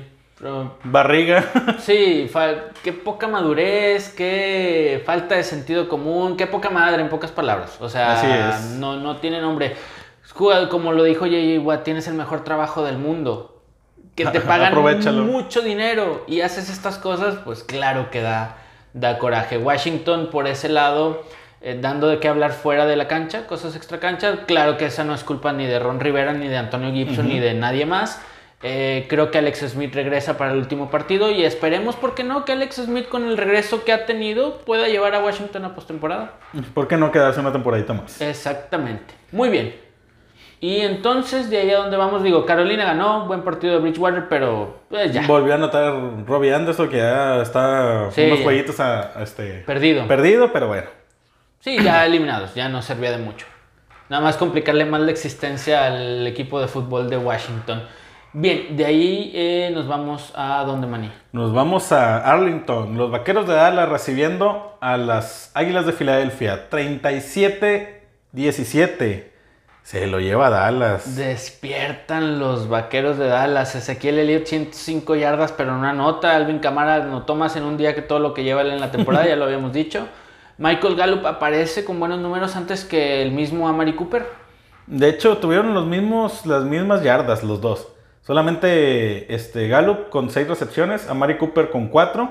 [0.84, 1.44] barriga.
[1.80, 2.30] sí,
[2.84, 7.78] qué poca madurez, qué falta de sentido común, qué poca madre, en pocas palabras.
[7.80, 8.72] O sea, Así es.
[8.78, 9.76] No, no tiene nombre.
[10.40, 11.60] Como lo dijo J.J.
[11.62, 13.62] Watt, tienes el mejor trabajo del mundo.
[14.16, 14.74] Que te pagan
[15.26, 18.56] mucho dinero y haces estas cosas, pues claro que da,
[18.94, 19.58] da coraje.
[19.58, 21.24] Washington, por ese lado,
[21.62, 24.46] eh, dando de qué hablar fuera de la cancha, cosas extra cancha.
[24.46, 27.40] Claro que esa no es culpa ni de Ron Rivera, ni de Antonio Gibson, ni
[27.40, 28.22] de nadie más.
[28.62, 32.44] Eh, creo que Alex Smith regresa para el último partido y esperemos, ¿por qué no?
[32.44, 36.34] Que Alex Smith, con el regreso que ha tenido, pueda llevar a Washington a postemporada.
[36.74, 38.20] ¿Por qué no quedarse una temporadita más?
[38.22, 39.14] Exactamente.
[39.32, 39.76] Muy bien.
[40.62, 44.80] Y entonces, de ahí a donde vamos, digo, Carolina ganó, buen partido de Bridgewater, pero
[44.90, 45.94] pues ya, Volvió a anotar
[46.28, 50.06] Robbie Anderson, que ya está Sí, unos jueguitos a, a este, perdido.
[50.06, 50.88] perdido, pero bueno.
[51.62, 53.46] Sí, ya eliminados, ya no servía de mucho.
[54.10, 57.84] Nada más complicarle más la existencia al equipo de fútbol de Washington.
[58.32, 61.12] Bien, de ahí eh, nos vamos a donde maní.
[61.32, 62.96] Nos vamos a Arlington.
[62.96, 66.70] Los vaqueros de Dallas recibiendo a las Águilas de Filadelfia.
[66.70, 69.30] 37-17.
[69.82, 71.16] Se lo lleva Dallas.
[71.16, 73.74] Despiertan los vaqueros de Dallas.
[73.74, 76.36] Ezequiel Elliott 105 yardas, pero no anota.
[76.36, 78.92] Alvin Camara anotó más en un día que todo lo que lleva él en la
[78.92, 80.08] temporada, ya lo habíamos dicho.
[80.60, 84.28] Michael Gallup aparece con buenos números antes que el mismo Amari Cooper.
[84.86, 87.88] De hecho, tuvieron los mismos, las mismas yardas los dos.
[88.30, 92.30] Solamente este, Gallup con 6 recepciones, Amari Cooper con 4.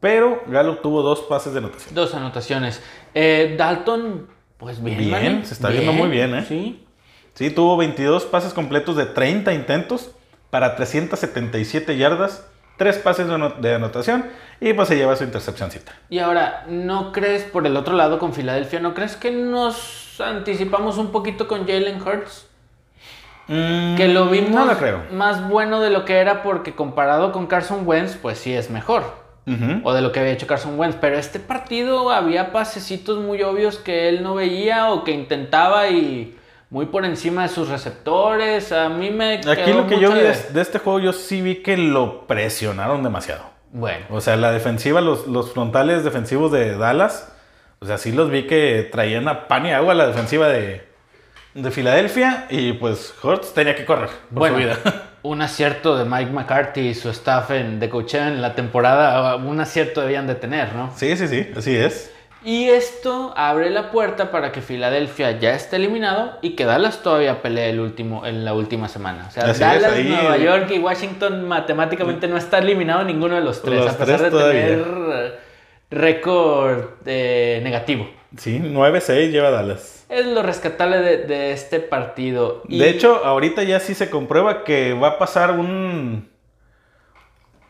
[0.00, 1.94] Pero Gallup tuvo dos pases de anotación.
[1.94, 2.82] Dos anotaciones.
[3.14, 4.26] Eh, Dalton,
[4.56, 4.98] pues bien.
[4.98, 6.44] Bien, se está viendo muy bien, ¿eh?
[6.48, 6.84] Sí.
[7.34, 10.10] Sí, tuvo 22 pases completos de 30 intentos
[10.50, 12.44] para 377 yardas,
[12.76, 14.26] 3 pases de, ano- de anotación
[14.60, 15.92] y pues se lleva su intercepcióncita.
[16.10, 18.80] Y ahora, ¿no crees por el otro lado con Filadelfia?
[18.80, 22.48] ¿No crees que nos anticipamos un poquito con Jalen Hurts?
[23.46, 25.02] Que lo vimos Mm, No lo creo.
[25.12, 29.04] más bueno de lo que era porque comparado con Carson Wentz, pues sí es mejor.
[29.84, 30.96] O de lo que había hecho Carson Wentz.
[31.00, 36.36] Pero este partido había pasecitos muy obvios que él no veía o que intentaba y
[36.68, 38.72] muy por encima de sus receptores.
[38.72, 41.42] A mí me Aquí lo que yo vi de- de, de este juego, yo sí
[41.42, 43.42] vi que lo presionaron demasiado.
[43.70, 47.32] Bueno, O sea, la defensiva, los, los frontales defensivos de Dallas,
[47.78, 50.88] o sea, sí los vi que traían a pan y agua la defensiva de,
[51.56, 54.78] de Filadelfia y pues Hurts tenía que correr por bueno su vida.
[55.22, 59.58] un acierto de Mike McCarthy y su staff en, de coaching en la temporada, un
[59.60, 60.92] acierto debían de tener, ¿no?
[60.96, 62.12] sí, sí, sí, así es.
[62.44, 67.42] Y esto abre la puerta para que Filadelfia ya esté eliminado y que Dallas todavía
[67.42, 69.24] pelee el último, en la última semana.
[69.26, 73.34] O sea, Así es, Dallas, ahí- Nueva York y Washington matemáticamente no está eliminado ninguno
[73.34, 74.60] de los tres, Los a pesar tres de todavía.
[74.66, 75.40] tener
[75.90, 78.08] récord eh, negativo.
[78.36, 80.04] Sí, 9-6 lleva Dallas.
[80.08, 82.62] Es lo rescatable de, de este partido.
[82.68, 86.28] Y De hecho, ahorita ya sí se comprueba que va a pasar un,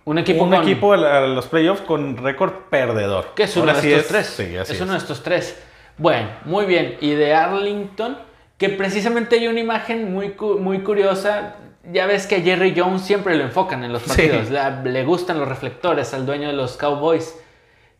[0.05, 3.33] un equipo, un con- equipo a, los playoffs con récord perdedor.
[3.35, 4.27] Que es uno Ahora de estos es- tres.
[4.49, 4.81] Sí, así es, es.
[4.81, 5.59] uno de estos tres.
[5.99, 6.97] Bueno, muy bien.
[7.01, 8.19] Y de Arlington,
[8.59, 11.57] que precisamente hay una imagen muy, cu- muy curiosa.
[11.91, 14.09] Ya ves que a Jerry Jones siempre lo enfocan en los Sí.
[14.09, 14.51] partidos.
[14.51, 17.39] La- le gustan los reflectores al dueño de los Cowboys.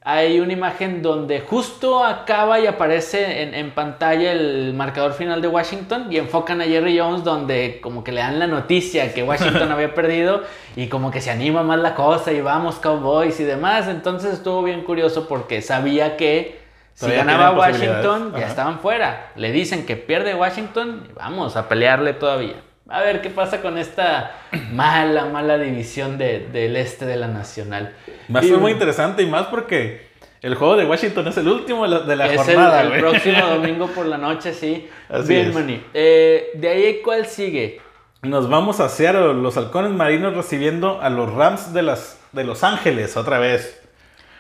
[0.09, 5.49] Hay una imagen donde justo acaba y aparece en, en pantalla el marcador final de
[5.49, 9.73] Washington y enfocan a Jerry Jones donde como que le dan la noticia que Washington
[9.73, 10.43] había perdido
[10.77, 13.89] y como que se anima más la cosa y vamos Cowboys y demás.
[13.89, 16.61] Entonces estuvo bien curioso porque sabía que
[16.95, 17.51] si ganaba.
[17.59, 18.47] Washington ya Ajá.
[18.47, 19.33] estaban fuera.
[19.35, 22.63] Le dicen que pierde Washington y vamos a pelearle todavía.
[22.89, 24.33] A ver qué pasa con esta
[24.73, 27.93] mala, mala división de- del este de la Nacional.
[28.35, 30.07] Va a ser muy interesante y más porque
[30.43, 32.83] el juego de Washington es el último de la, es el- jornada.
[32.83, 33.01] el, güey.
[33.01, 34.89] próximo domingo por la noche, sí.
[35.09, 35.55] Así Bien, es.
[35.55, 35.83] Manny.
[35.95, 37.81] Eh, de ahí, ¿cuál sigue?
[38.23, 42.63] Nos vamos a Seattle, los halcones marinos recibiendo a los Rams de, las, de Los
[42.65, 43.81] Ángeles otra vez.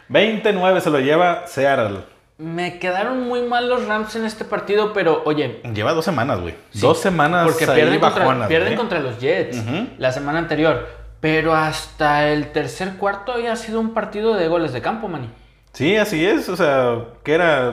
[0.09, 1.99] 29 se lo lleva Seattle.
[2.39, 6.55] Me quedaron muy mal los Rams en este partido, pero oye, Lleva dos semanas, güey.
[6.74, 8.76] Dos semanas porque pierden, contra, bajonas, pierden güey.
[8.76, 9.89] contra los Jets Ujú.
[9.97, 10.87] la semana anterior.
[11.20, 15.30] Pero hasta el tercer cuarto había sido un partido de goles de campo, Manny.
[15.72, 16.51] Sí, así es.
[16.51, 17.70] O sea, que era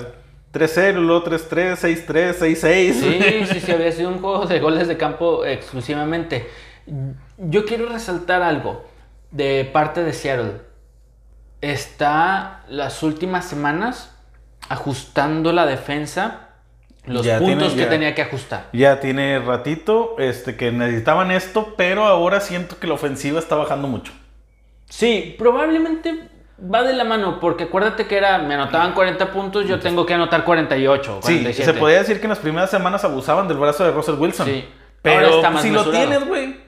[0.54, 2.94] 3-0, luego 3-3, 6-3, 6-6.
[2.94, 6.50] Sí, sí, sí, había sido un juego de goles de campo exclusivamente.
[7.38, 8.86] Yo quiero resaltar algo
[9.32, 10.62] de parte de Seattle.
[11.60, 14.13] Está las últimas semanas
[14.70, 16.50] ajustando la defensa
[17.06, 17.90] los Ya puntos tiene- que ya.
[17.90, 18.70] tenía que ajustar.
[18.72, 23.88] Ya tiene ratito este, que necesitaban esto, pero ahora siento que la ofensiva está bajando
[23.88, 24.14] mucho.
[24.90, 26.30] Sí, probablemente
[26.72, 30.14] Va de la mano, porque acuérdate que era, me anotaban 40 puntos, yo tengo que
[30.14, 31.16] anotar 48.
[31.24, 31.74] Sí, 47.
[31.74, 34.46] se podía decir que en las primeras semanas abusaban del brazo de Russell Wilson.
[34.46, 34.64] Sí.
[35.02, 36.63] Pero si lo tienes, güey.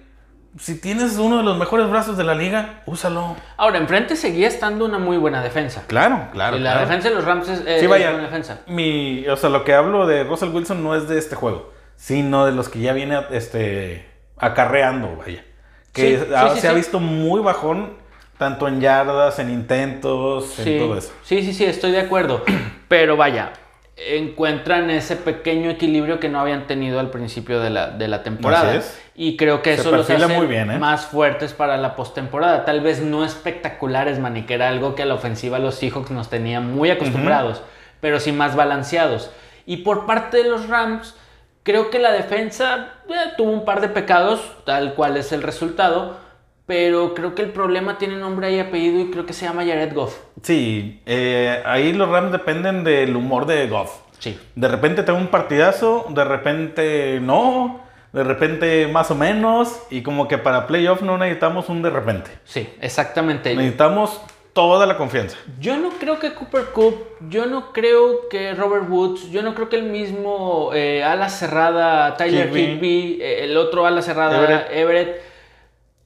[0.58, 3.36] Si tienes uno de los mejores brazos de la liga, úsalo.
[3.58, 5.84] Ahora, enfrente seguía estando una muy buena defensa.
[5.88, 6.56] Claro, claro.
[6.56, 6.88] y la claro.
[6.88, 8.12] defensa de los Rams es, es Sí, vaya.
[8.12, 8.62] buena defensa.
[8.68, 12.46] Mi, o sea, lo que hablo de Russell Wilson no es de este juego, sino
[12.46, 14.06] de los que ya viene este,
[14.38, 15.44] acarreando, vaya.
[15.92, 17.94] Que Sí, sí, ha- sí, se ha visto muy bajón,
[18.38, 21.12] tanto en yardas, en intentos, en todo eso.
[21.24, 22.44] sí, sí, sí, estoy de acuerdo.
[22.88, 23.52] Pero vaya,
[23.98, 28.70] encuentran ese pequeño equilibrio que no habían tenido al principio de la, de la temporada.
[28.70, 29.02] Así es.
[29.16, 30.78] Y creo que eso los hace muy bien, ¿eh?
[30.78, 32.66] más fuertes para la postemporada.
[32.66, 36.30] Tal vez no espectaculares, Manny, que era algo que a la ofensiva los Seahawks nos
[36.30, 37.62] tenía muy acostumbrados,
[38.02, 39.32] pero sí más balanceados.
[39.66, 41.16] Y por parte de los Rams,
[41.64, 46.18] creo que la defensa eh, tuvo un par de pecados, tal cual es el resultado.
[46.66, 49.94] Pero creo que el problema tiene nombre y apellido y creo que se llama Jared
[49.94, 50.18] Goff.
[50.42, 54.00] Sí, eh, ahí los Rams dependen del humor de Goff.
[54.20, 54.40] Sí.
[54.56, 57.82] De repente tengo un partidazo, de repente no,
[58.14, 62.32] de repente más o menos, y como que para playoff no necesitamos un de repente.
[62.46, 63.56] Sí, exactamente.
[63.56, 64.22] Necesitamos
[64.54, 65.38] toda la confianza.
[65.60, 66.96] Yo no creo que Cooper Cup,
[67.30, 72.16] yo no creo que Robert Woods, yo no creo que el mismo eh, ala cerrada
[72.16, 72.48] Tyler.
[72.56, 74.72] Higby, eh, el otro ala cerrada Everett.
[74.72, 75.35] Everett.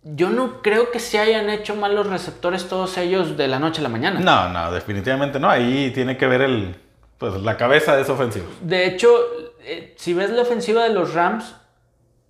[0.04, 3.82] Yo no creo que se hayan hecho mal los receptores todos ellos de la noche
[3.82, 4.20] a la mañana.
[4.20, 5.50] No, no, definitivamente no.
[5.50, 6.76] Ahí tiene que ver el,
[7.18, 8.46] pues, la cabeza de ese ofensivo.
[8.62, 9.10] De hecho,
[9.64, 11.56] eh, si ves la ofensiva de los Rams,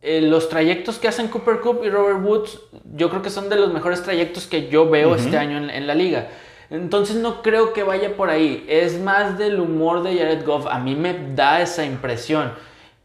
[0.01, 2.59] eh, los trayectos que hacen Cooper Cup y Robert Woods,
[2.95, 5.86] yo creo que son de los mejores trayectos que yo veo este año en, en
[5.88, 6.30] la liga.
[6.72, 8.65] Entonces no creo que vaya por ahí.
[8.67, 10.67] Es más del humor de Jared Goff.
[10.67, 12.53] A mí me da esa impresión.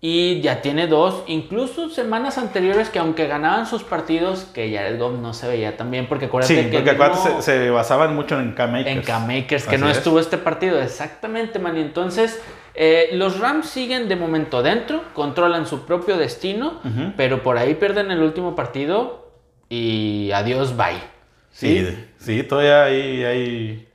[0.07, 5.14] Y ya tiene dos, incluso semanas anteriores que aunque ganaban sus partidos, que Jared Goff
[5.18, 6.07] no se veía tan bien.
[6.11, 8.96] Porque acuérdate Sí, que porque acuérdate, no- se, se basaban mucho en K-Makers.
[8.96, 9.96] en K-Makers, que Así no es.
[9.96, 10.78] estuvo este partido.
[10.82, 11.78] Exactamente, man.
[11.78, 12.38] Y entonces,
[12.74, 16.82] eh, los Rams siguen de momento dentro, controlan su propio destino,
[17.16, 19.32] pero por ahí pierden el último partido
[19.70, 21.00] y adiós, bye.
[21.50, 21.88] Sí,
[22.18, 23.88] sí, todavía hay, hay...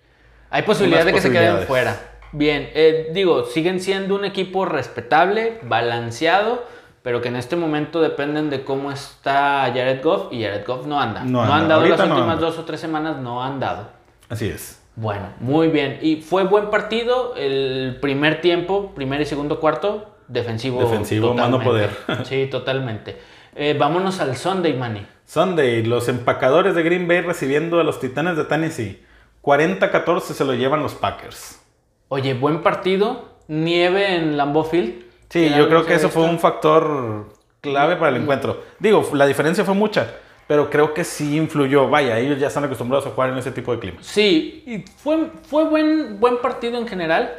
[0.49, 1.95] Hay posibilidad de que se queden fuera.
[2.32, 6.64] Bien, eh, digo, siguen siendo un equipo respetable, balanceado,
[7.02, 11.00] pero que en este momento dependen de cómo está Jared Goff y Jared Goff no
[11.00, 11.24] anda.
[11.24, 13.90] No No, han dado las no últimas dos o tres semanas, no han dado.
[14.30, 14.82] Así es.
[14.96, 16.00] Bueno, muy bien.
[16.02, 17.34] Y fue buen partido.
[17.36, 20.82] El primer tiempo, primer y segundo cuarto, defensivo.
[20.82, 22.26] Defensivo, mano totalmente.
[22.26, 23.18] Sí, totalmente.
[23.56, 25.06] Eh, vámonos al Sunday, Manny.
[25.26, 29.04] Sunday, los empacadores de Green Bay recibiendo a los Titanes de Tennessee.
[29.42, 31.59] 40-14 se lo llevan los Packers.
[32.10, 33.30] Oye, buen partido.
[33.47, 35.05] Nieve en Lambeau Field.
[35.30, 37.30] Sí, yo creo que eso fue un factor
[37.62, 38.62] clave para el encuentro.
[38.80, 40.16] Digo, la diferencia fue mucha,
[40.47, 41.88] pero creo que sí influyó.
[41.88, 44.05] Vaya, ellos ya están acostumbrados a jugar en ese tipo de climas.
[44.05, 47.36] Sí, y fue, fue buen, buen partido en general.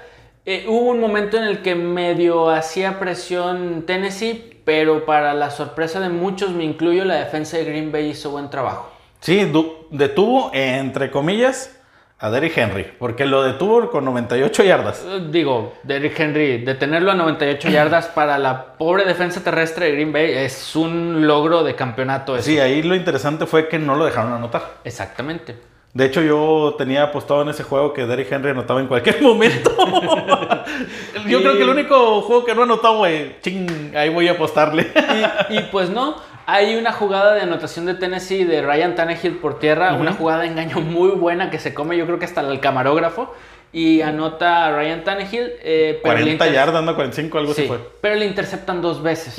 [0.47, 6.01] Eh, hubo un momento en el que medio hacía presión Tennessee, pero para la sorpresa
[6.01, 8.91] de muchos, me incluyo, la defensa de Green Bay hizo buen trabajo.
[9.21, 9.53] Sí,
[9.91, 11.80] detuvo, entre comillas,
[12.23, 15.05] a Derrick Henry, porque lo detuvo con 98 yardas.
[15.09, 20.13] Eh, Digo, Derrick Henry, detenerlo a 98 yardas para la pobre defensa terrestre de Green
[20.13, 22.37] Bay es un logro de campeonato.
[22.37, 22.45] eso.
[22.45, 24.63] Sí, ahí lo interesante fue que no lo dejaron anotar.
[24.85, 25.57] Exactamente.
[25.93, 29.73] De hecho, yo tenía apostado en ese juego que Derrick Henry anotaba en cualquier momento.
[31.27, 34.33] yo Y- creo que el único juego que no anotó, güey, ching, ahí voy a
[34.33, 34.93] apostarle.
[35.51, 36.17] Y, y pues no,
[36.53, 40.49] hay una jugada de anotación de Tennessee de Ryan Tannehill por tierra, una jugada de
[40.49, 43.35] engaño muy buena que se come, yo creo que hasta el camarógrafo.
[43.73, 45.53] Y anota a Ryan Tannehill.
[45.63, 47.79] eh, pero le 40 inter- yardas, no 45, algo Sí, así fue.
[48.01, 49.37] pero le interceptan dos veces.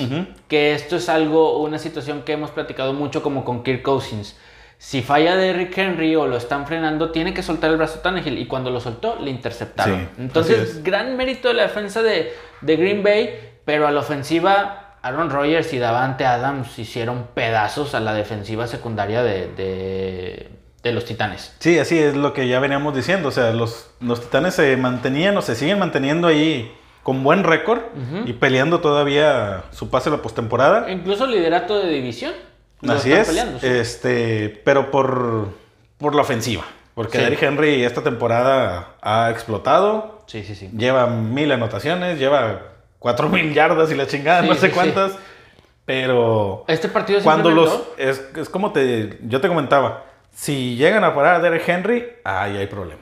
[0.47, 4.37] Que esto es algo, una situación que hemos platicado mucho como con Kirk Cousins.
[4.77, 8.37] Si falla Derrick Henry o lo están frenando, tiene que soltar el brazo Tannehill.
[8.39, 9.99] Y cuando lo soltó, le interceptaron.
[10.15, 10.83] Sí, Entonces, es.
[10.83, 15.73] gran mérito de la defensa de, de Green Bay, pero a la ofensiva, Aaron Rodgers
[15.73, 20.49] y Davante Adams hicieron pedazos a la defensiva secundaria de, de-
[20.83, 21.55] de los Titanes.
[21.59, 23.29] Sí, así es lo que ya veníamos diciendo.
[23.29, 26.71] O sea, los, los titanes se mantenían o se siguen manteniendo ahí
[27.03, 27.81] con buen récord
[28.25, 30.89] y peleando todavía su pase a la postemporada.
[30.91, 32.33] Incluso liderato de división.
[32.87, 33.27] Así es.
[33.27, 33.67] peleando, sí.
[33.67, 35.49] Este, pero por,
[35.99, 36.63] por la ofensiva.
[36.95, 37.23] Porque Sí.
[37.23, 40.23] Derrick Henry esta temporada ha explotado.
[40.25, 40.69] sí, sí, sí.
[40.75, 42.70] Lleva mil anotaciones, lleva
[43.01, 45.17] cuatro mil yardas y la chingada, Sí, no sé sí, cuántas.
[45.85, 47.81] Pero Este partido se cuando los.
[47.97, 50.05] Es, es como te, yo te comentaba.
[50.33, 53.01] Si llegan a parar a Derrick Henry, ahí hay problema.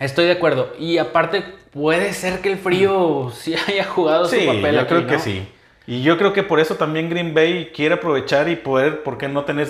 [0.00, 0.72] Estoy de acuerdo.
[0.78, 5.06] Y aparte, puede ser que el frío sí haya jugado su papel yo aquí, creo
[5.06, 5.46] que sí.
[5.86, 9.28] Y yo creo que por eso también Green Bay quiere aprovechar y poder, ¿por qué
[9.28, 9.68] no tener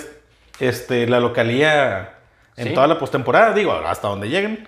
[0.59, 2.15] este, la localía
[2.55, 2.73] en Sí.
[2.73, 4.67] toda la postemporada, digo, hasta donde lleguen.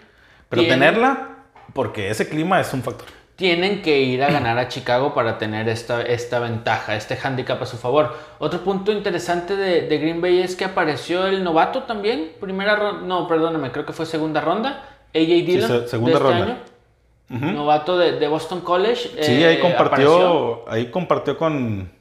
[0.50, 1.30] Pero tenerla,
[1.74, 3.08] porque ese clima es un factor.
[3.36, 7.66] Tienen que ir a ganar a Chicago para tener esta, esta ventaja, este handicap a
[7.66, 8.16] su favor.
[8.40, 12.32] Otro punto interesante de, de Green Bay es que apareció el novato también.
[12.40, 14.84] Primera ronda, no, perdóname, creo que fue segunda ronda.
[15.14, 15.68] AJ Dillon.
[15.68, 16.46] se- segunda de este ronda.
[16.54, 17.52] año.
[17.54, 19.10] Novato de, de Boston College.
[19.22, 20.70] Sí, eh, ahí compartió, apareció.
[20.70, 21.92] ahí compartió con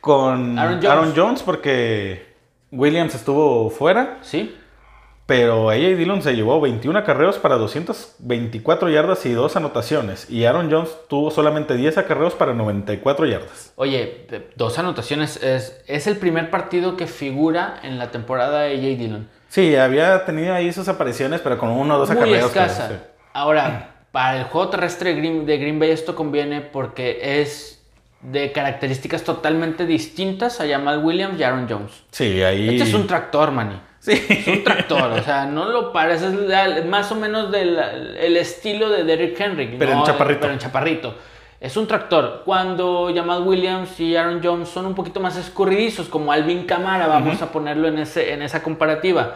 [0.00, 1.14] con Aaron Aaron Jones.
[1.16, 1.42] Jones.
[1.42, 2.34] porque
[2.72, 4.56] Williams estuvo fuera, Sí,
[5.26, 10.70] pero AJ Dillon se llevó 21 acarreos para 224 yardas y dos anotaciones y Aaron
[10.70, 13.72] Jones tuvo solamente 10 acarreos para 94 yardas.
[13.76, 15.42] Oye, dos anotaciones.
[15.42, 19.28] Es, es el primer partido que figura en la temporada de AJ Dillon.
[19.48, 22.50] Sí, había tenido ahí sus apariciones, pero con uno o dos Muy acarreos.
[22.52, 22.88] pero escasa.
[22.88, 22.94] sí.
[23.34, 27.82] Ahora, para el juego terrestre de Green, de Green Bay esto conviene porque es
[28.22, 31.92] de características totalmente distintas a Jamal Williams y Aaron Jones.
[32.10, 32.68] Sí, ahí.
[32.70, 33.80] Este es un tractor, Manny.
[34.02, 34.20] Sí.
[34.28, 37.78] Es un tractor, o sea, no lo pares, es la- más o menos del
[38.18, 39.76] el estilo de Derrick Henry.
[39.78, 40.04] Pero en ¿no?
[40.04, 40.40] chaparrito.
[40.40, 41.14] Pero en chaparrito.
[41.60, 42.42] Es un tractor.
[42.44, 47.40] Cuando Jamal Williams y Aaron Jones son un poquito más escurridizos, como Alvin Kamara, vamos
[47.42, 49.34] a ponerlo en, ese, en esa comparativa.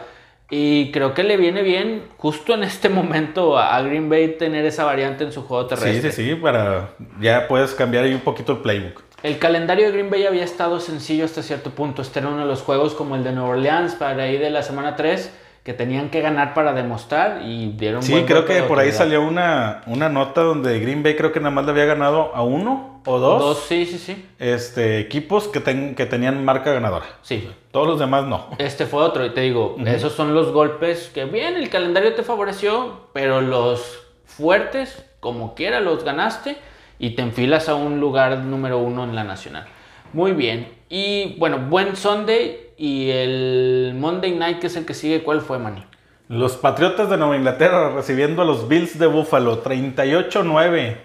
[0.49, 4.83] Y creo que le viene bien justo en este momento a Green Bay tener esa
[4.83, 6.11] variante en su juego Sí, terrestre.
[6.11, 6.89] sí, sí, para.
[7.21, 9.03] Ya puedes cambiar ahí un poquito el playbook.
[9.23, 12.01] El calendario de Green Bay había estado sencillo hasta cierto punto.
[12.01, 14.61] Este era uno de los juegos como el de Nueva Orleans para ahí de la
[14.61, 18.91] semana 3 que tenían que ganar para demostrar y dieron Sí, creo que por ahí
[18.93, 22.41] salió una, una nota donde Green Bay creo que nada más le había ganado a
[22.43, 24.25] uno o dos, Dos, sí, sí, sí.
[24.39, 27.05] este, equipos que, ten- que tenían marca ganadora.
[27.21, 27.49] Sí.
[27.71, 28.47] Todos los demás no.
[28.59, 32.23] Este fue otro, y te digo, esos son los golpes que bien, el calendario te
[32.23, 36.57] favoreció, pero los fuertes, como quiera, los ganaste
[36.99, 39.65] y te enfilas a un lugar número uno en la nacional.
[40.13, 40.69] Muy bien.
[40.89, 45.59] Y bueno, buen Sunday y el Monday Night, que es el que sigue, ¿cuál fue,
[45.59, 45.83] Manny?
[46.29, 49.63] Los Patriotas de Nueva Inglaterra recibiendo a los Bills de Buffalo.
[49.63, 50.97] 38-9.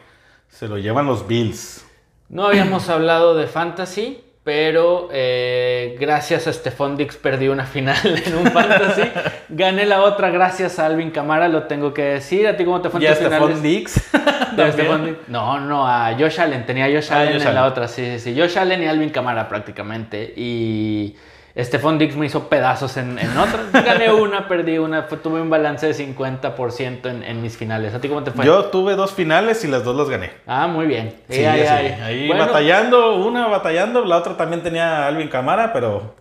[0.49, 1.87] Se lo llevan los Bills.
[2.29, 8.37] No habíamos hablado de fantasy, pero eh, gracias a Stephon Dix perdí una final en
[8.37, 9.03] un fantasy.
[9.49, 12.49] Gané la otra gracias a Alvin Camara, lo tengo que decir.
[12.49, 13.63] ¿A ti cómo te fue en Y a tus finales?
[13.63, 13.95] Dix.
[14.57, 15.29] Dix.
[15.29, 16.67] No, no, a Josh Allen.
[16.67, 18.41] Tenía a Josh Ah, Allen Josh en la otra, sí, sí, sí.
[18.41, 20.33] Josh Allen y Alvin Camara prácticamente.
[20.37, 21.17] Y
[21.57, 23.65] Stephon Dix me hizo pedazos en, en otra.
[23.85, 25.03] Gané una, perdí una.
[25.05, 27.93] Fue- tuve un balance de 50% en, en mis finales.
[27.95, 28.45] ¿A ti cómo te fue?
[28.47, 30.31] Yo tuve dos finales y las dos las gané.
[30.47, 31.15] Ah, muy bien.
[31.29, 31.61] Sí, ay.
[32.03, 36.15] Ahí Bueno, batallando, una batallando, la otra también tenía a Alvin Camara, pero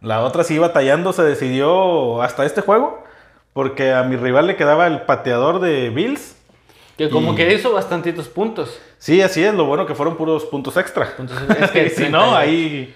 [0.00, 3.02] la otra sí batallando se decidió hasta este juego,
[3.52, 6.36] porque a mi rival le quedaba el pateador de Bills.
[6.96, 8.78] Que como Y- que hizo bastantitos puntos.
[8.98, 11.08] Sí, así es, lo bueno que fueron puros puntos extra.
[11.18, 12.94] Entonces, es que si 38 no, ahí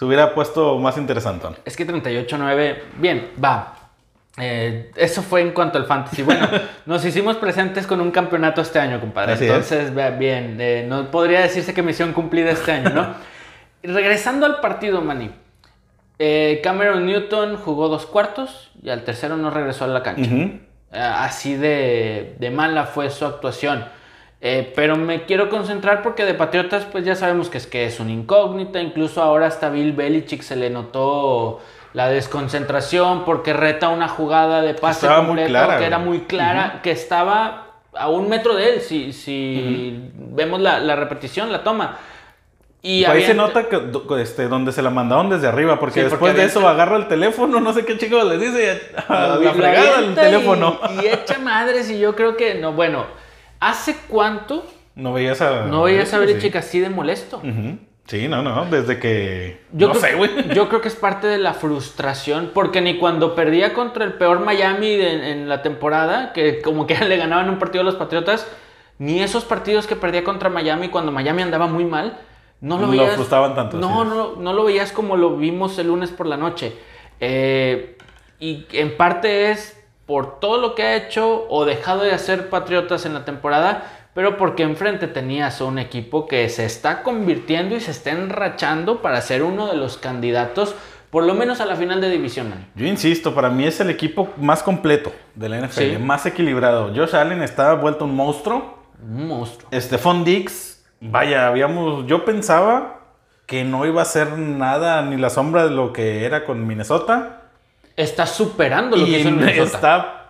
[0.00, 1.46] se hubiera puesto más interesante.
[1.62, 3.74] Es que 38-9, bien, va.
[4.38, 6.22] Eh, eso fue en cuanto al fantasy.
[6.22, 6.48] Bueno,
[6.86, 9.34] nos hicimos presentes con un campeonato este año, compadre.
[9.34, 9.44] Así.
[9.44, 13.08] Entonces, bien, eh, no podría decirse que misión cumplida este año, ¿no?
[13.82, 15.32] Regresando al partido, Manny.
[16.18, 20.30] eh, Cameron Newton jugó dos cuartos y al tercero no regresó a la cancha.
[20.92, 23.84] Así de, de mala fue su actuación.
[24.42, 28.00] Eh, pero me quiero concentrar porque de Patriotas pues ya sabemos que es que es
[28.00, 28.80] una incógnita.
[28.80, 31.60] Incluso ahora hasta Bill Belichick se le notó
[31.92, 36.20] la desconcentración porque reta una jugada de pase Estaba muy completo clara, que era muy
[36.20, 38.80] clara, que estaba a un metro de él.
[38.80, 41.98] Si, si vemos la, la repetición, la toma.
[42.82, 43.78] Y Ahí se nota que,
[44.22, 47.08] este, donde se la mandaron desde arriba, porque Sí, porque después de eso agarra el
[47.08, 50.80] teléfono, no sé qué chico le dice, a la fregada el teléfono.
[50.98, 53.04] Y, y echa madres y yo creo que, no, bueno,
[53.60, 55.66] ¿hace cuánto No veías a...
[55.66, 56.26] no veías a sí.
[56.26, 57.40] Belichick así de molesto?
[58.06, 59.60] Sí, no, no, desde que...
[59.72, 60.48] Yo no creo, sé, güey.
[60.52, 64.40] Yo creo que es parte de la frustración, porque ni cuando perdía contra el peor
[64.40, 68.48] Miami de- en la temporada, que como que le ganaban un partido a los Patriotas,
[68.98, 72.18] ni esos partidos que perdía contra Miami cuando Miami andaba muy mal,
[72.60, 73.14] no lo Lo veías.
[73.14, 74.08] frustraban tanto, No, sí.
[74.08, 76.74] no, no lo veías como lo vimos el lunes por la noche.
[77.20, 77.96] Eh,
[78.40, 79.79] y en parte es
[80.10, 84.36] por todo lo que ha hecho o dejado de hacer Patriotas en la temporada, pero
[84.36, 89.20] porque enfrente tenías a un equipo que se está convirtiendo y se está enrachando para
[89.20, 90.74] ser uno de los candidatos,
[91.10, 92.50] por lo menos a la final de división.
[92.50, 92.66] man.
[92.74, 95.98] Yo insisto, para mí es el equipo más completo de la NFL, Sí.
[95.98, 96.90] más equilibrado.
[96.92, 98.80] Josh Allen está vuelto un monstruo.
[99.00, 99.70] Un monstruo.
[99.72, 103.02] Stephon Dix, vaya, habíamos, yo pensaba
[103.46, 107.39] que no iba a ser nada ni la sombra de lo que era con Minnesota.
[108.00, 109.76] Está superando lo y que hizo en Minnesota.
[109.76, 110.20] está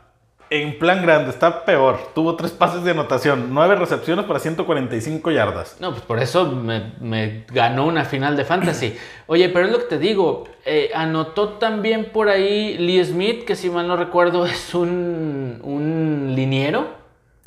[0.51, 1.99] en plan grande, está peor.
[2.13, 5.77] Tuvo tres pases de anotación, nueve recepciones para 145 yardas.
[5.79, 8.97] No, pues por eso me, me ganó una final de fantasy.
[9.29, 13.55] Oye, pero es lo que te digo, eh, anotó también por ahí Lee Smith, que
[13.55, 17.00] si mal no recuerdo es un, un liniero.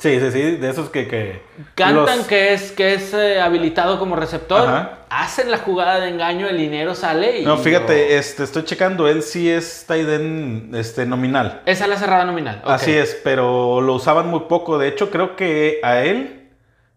[0.04, 1.08] Sí, sí, sí, de esos que...
[1.08, 1.40] que
[1.74, 4.98] Cantan los- que es, que es eh, habilitado como receptor, Ajá.
[5.08, 7.44] hacen la jugada de engaño, el dinero sale y...
[7.46, 11.62] No, fíjate, este, estoy checando, él sí es end este, nominal.
[11.64, 12.60] Es a la cerrada nominal.
[12.66, 14.76] Así es, pero lo usaban muy poco.
[14.76, 16.50] De hecho, creo que a él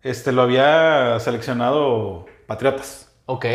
[0.04, 3.10] este, lo había seleccionado Patriotas.
[3.26, 3.46] Ok,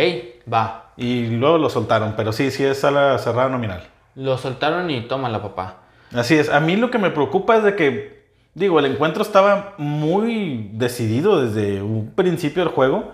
[0.51, 0.93] va.
[0.97, 3.83] Y luego lo soltaron, pero sí, sí es a la cerrada nominal.
[4.15, 5.83] Lo soltaron y tómala, papá.
[6.15, 6.49] Así es.
[6.49, 8.22] A mí lo que me preocupa es de que,
[8.55, 13.13] digo, el encuentro estaba muy decidido desde un principio del juego.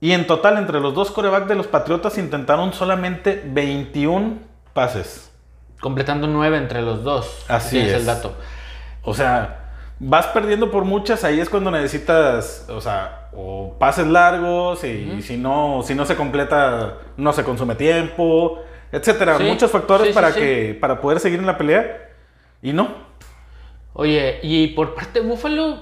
[0.00, 4.38] Y en total, entre los dos corebacks de los Patriotas intentaron solamente 21
[4.72, 5.32] pases.
[5.80, 7.44] Completando nueve entre los dos.
[7.48, 7.92] Así es.
[7.92, 8.34] el dato.
[9.02, 14.82] O sea, vas perdiendo por muchas, ahí es cuando necesitas, o sea, o pases largos
[14.84, 20.08] y si no si no se completa no se consume tiempo, etcétera, Sí, muchos factores
[20.08, 20.40] sí, para sí.
[20.40, 22.08] que para poder seguir en la pelea
[22.62, 23.07] y no.
[24.00, 25.78] Oye, y por parte de Buffalo,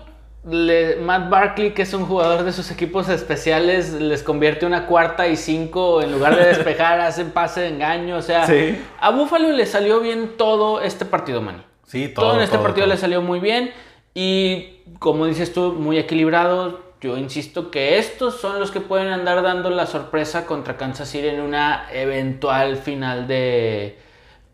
[0.49, 5.29] le- Matt Barkley, que es un jugador de sus equipos especiales, les convierte una cuarta
[5.29, 8.17] y cinco en lugar de despejar, hacen pase de engaño.
[8.17, 8.83] O sea, Sí.
[9.01, 11.61] a Buffalo le salió bien todo este partido, Manny.
[11.85, 12.95] Sí, Todo, todo, en este todo, partido todo.
[12.95, 13.71] le salió muy bien
[14.15, 16.81] y como dices tú, muy equilibrado.
[17.03, 21.29] Yo insisto que estos son los que pueden andar dando la sorpresa contra Kansas City
[21.29, 23.99] en una eventual final de,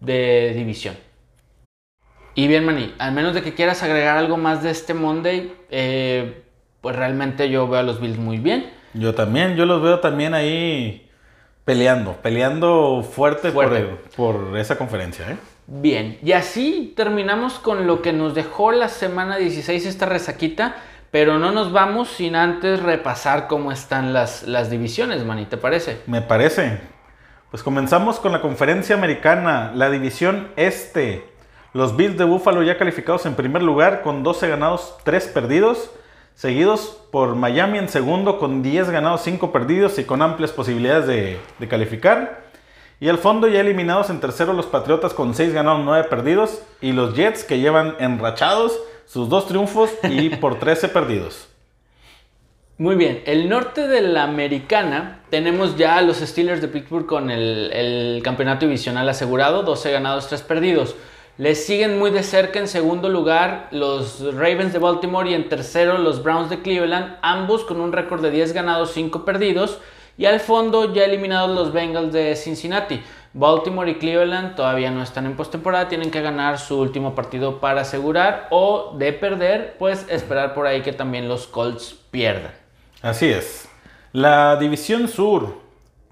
[0.01, 0.97] de división.
[2.35, 6.43] Y bien, Manny, al menos de que quieras agregar algo más de este Monday, eh,
[6.81, 8.71] pues realmente yo veo a los Bills muy bien.
[8.95, 11.11] Yo también, yo los veo también ahí
[11.65, 13.85] peleando, peleando fuerte, Fuerte.
[14.17, 15.37] Por, por esa conferencia, ¿eh?
[15.67, 20.77] Bien, y así terminamos con lo que nos dejó la semana 16 esta resaquita,
[21.11, 26.01] pero no nos vamos sin antes repasar cómo están las, las divisiones, Manny, ¿te parece?
[26.07, 26.81] Me parece.
[27.51, 31.32] Pues comenzamos con la conferencia americana, la división este.
[31.75, 35.91] Los Bills de Buffalo ya calificados en primer lugar con 12 ganados, 3 perdidos,
[36.35, 41.39] seguidos por Miami en segundo con 10 ganados, 5 perdidos y con amplias posibilidades de,
[41.59, 42.43] de calificar.
[43.01, 46.93] Y al fondo ya eliminados en tercero los Patriotas con 6 ganados, 9 perdidos y
[46.93, 51.49] los Jets que llevan enrachados sus dos triunfos y por 13 perdidos.
[52.77, 57.31] Muy bien, el norte de la americana tenemos ya a los Steelers de Pittsburgh con
[57.31, 60.97] el, el campeonato divisional asegurado, 12 ganados, 3 perdidos.
[61.39, 65.97] Les siguen muy de cerca en segundo lugar los Ravens de Baltimore y en tercero
[65.97, 69.79] los Browns de Cleveland, ambos con un récord de 10 ganados, 5 perdidos.
[70.19, 73.01] Y al fondo ya eliminados los Bengals de Cincinnati.
[73.33, 77.81] Baltimore y Cleveland todavía no están en postemporada, tienen que ganar su último partido para
[77.81, 82.53] asegurar o de perder, pues esperar por ahí que también los Colts pierdan.
[83.01, 83.71] Así es.
[84.13, 85.63] La división sur.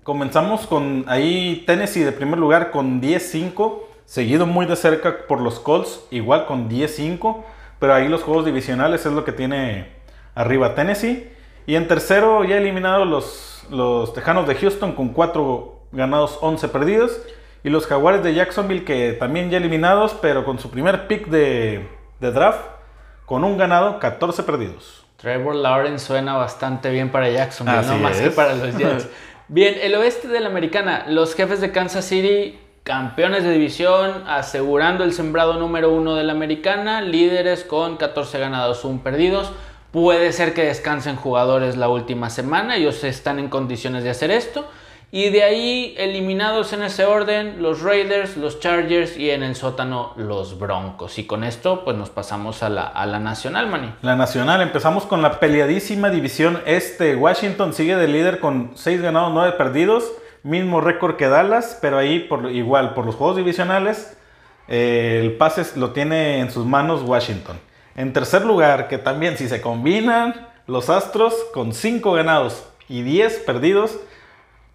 [0.02, 5.60] Comenzamos con ahí Tennessee de primer lugar con 10-5, seguido muy de cerca por los
[5.60, 7.44] Colts, igual con 10-5,
[7.78, 9.92] pero ahí los juegos divisionales es lo que tiene
[10.34, 11.30] arriba Tennessee.
[11.64, 17.22] Y en tercero ya eliminados los, los Tejanos de Houston con 4 ganados, 11 perdidos.
[17.62, 21.88] Y los Jaguares de Jacksonville que también ya eliminados, pero con su primer pick de,
[22.18, 22.64] de draft,
[23.26, 25.06] con un ganado, 14 perdidos.
[25.18, 29.08] Trevor Lawrence suena bastante bien para Jacksonville, Así no más que para los Jets.
[29.48, 35.04] Bien, el oeste de la americana, los jefes de Kansas City, campeones de división, asegurando
[35.04, 39.52] el sembrado número uno de la americana, líderes con 14 ganados, 1 perdidos.
[39.90, 44.68] Puede ser que descansen jugadores la última semana, ellos están en condiciones de hacer esto.
[45.12, 50.12] Y de ahí, eliminados en ese orden, los Raiders, los Chargers y en el sótano
[50.16, 51.18] los Broncos.
[51.18, 53.92] Y con esto, pues nos pasamos a la, a la nacional, Manny.
[54.02, 57.16] La nacional, empezamos con la peleadísima división este.
[57.16, 60.12] Washington sigue de líder con 6 ganados, 9 perdidos.
[60.42, 64.16] Mismo récord que Dallas, pero ahí por, igual por los juegos divisionales,
[64.68, 67.58] eh, el pase lo tiene en sus manos Washington.
[67.96, 73.40] En tercer lugar, que también si se combinan los Astros con 5 ganados y 10
[73.40, 73.98] perdidos,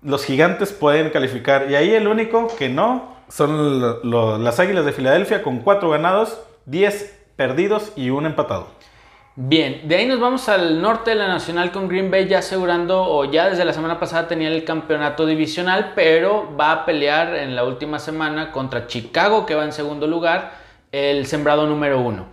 [0.01, 1.67] los gigantes pueden calificar.
[1.69, 4.01] Y ahí el único que no son
[4.43, 8.67] las Águilas de Filadelfia con 4 ganados, 10 perdidos y un empatado.
[9.37, 13.03] Bien, de ahí nos vamos al norte de la Nacional con Green Bay ya asegurando,
[13.03, 17.53] o ya desde la semana pasada tenía el campeonato divisional, pero va a pelear en
[17.53, 20.53] la última semana contra Chicago, que va en segundo lugar,
[20.93, 22.27] el sembrado número uno.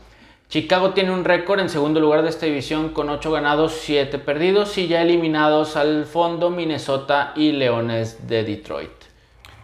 [0.48, 4.78] Chicago tiene un récord en segundo lugar de esta división con 8 ganados, 7 perdidos
[4.78, 8.90] y ya eliminados al fondo Minnesota y Leones de Detroit.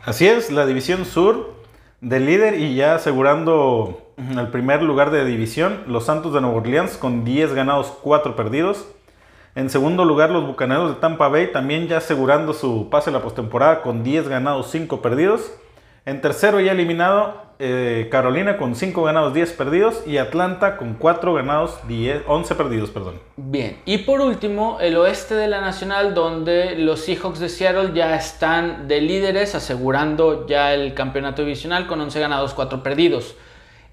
[0.05, 1.58] Así es, la división sur
[2.01, 6.97] De líder y ya asegurando el primer lugar de división, los Santos de Nueva Orleans
[6.97, 8.87] con 10 ganados, 4 perdidos.
[9.57, 13.21] En segundo lugar, los Bucaneros de Tampa Bay también ya asegurando su pase a la
[13.21, 15.53] postemporada con 10 ganados, 5 perdidos.
[16.07, 21.35] En tercero ya eliminado eh, Carolina con 5 ganados, 10 perdidos y Atlanta con 4
[21.35, 23.21] ganados, 10, 11 perdidos, perdón.
[23.37, 28.15] Bien, y por último, el oeste de la Nacional donde los Seahawks de Seattle ya
[28.15, 33.35] están de líderes asegurando ya el campeonato divisional con 11 ganados, 4 perdidos.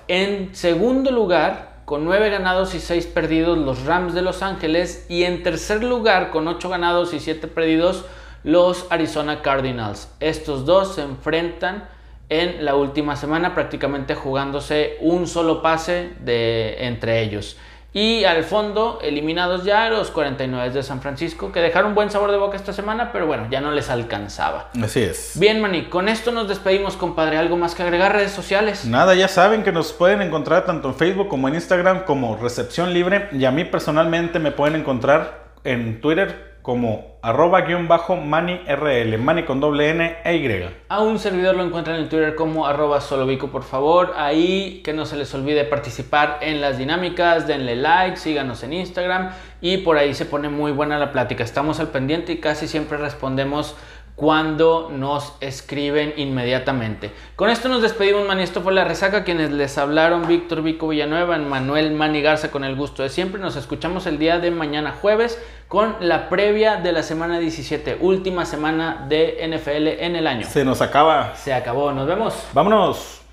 [0.07, 5.23] En segundo lugar, con 9 ganados y 6 perdidos, los Rams de Los Ángeles y
[5.23, 8.05] en tercer lugar, con 8 ganados y 7 perdidos,
[8.43, 10.11] los Arizona Cardinals.
[10.19, 11.94] Estos dos se enfrentan
[12.29, 17.57] en la última semana, prácticamente jugándose un solo pase de, entre ellos.
[17.95, 22.37] Y al fondo, eliminados ya los 49 de San Francisco, que dejaron buen sabor de
[22.37, 24.69] boca esta semana, pero bueno, ya no les alcanzaba.
[24.83, 25.39] Así es.
[25.39, 27.37] Bien, Mani, con esto nos despedimos, compadre.
[27.37, 28.11] ¿Algo más que agregar?
[28.11, 28.83] ¿Redes sociales?
[28.83, 32.93] Nada, ya saben que nos pueden encontrar tanto en Facebook como en Instagram como Recepción
[32.93, 33.29] Libre.
[33.31, 39.19] Y a mí personalmente me pueden encontrar en Twitter como arroba guion bajo mani rl,
[39.19, 40.63] mani con doble n e y.
[40.89, 44.13] A un servidor lo encuentran en Twitter como arroba solovico, por favor.
[44.17, 49.29] Ahí que no se les olvide participar en las dinámicas, denle like, síganos en Instagram
[49.61, 51.43] y por ahí se pone muy buena la plática.
[51.43, 53.75] Estamos al pendiente y casi siempre respondemos
[54.15, 57.11] cuando nos escriben inmediatamente.
[57.35, 58.43] Con esto nos despedimos, Mani.
[58.43, 59.23] Esto fue La Resaca.
[59.23, 63.41] Quienes les hablaron, Víctor Vico Villanueva, Manuel Mani Garza, con el gusto de siempre.
[63.41, 68.45] Nos escuchamos el día de mañana jueves con la previa de la semana 17, última
[68.45, 70.47] semana de NFL en el año.
[70.47, 71.35] Se nos acaba.
[71.35, 71.91] Se acabó.
[71.91, 72.35] Nos vemos.
[72.53, 73.24] Vámonos.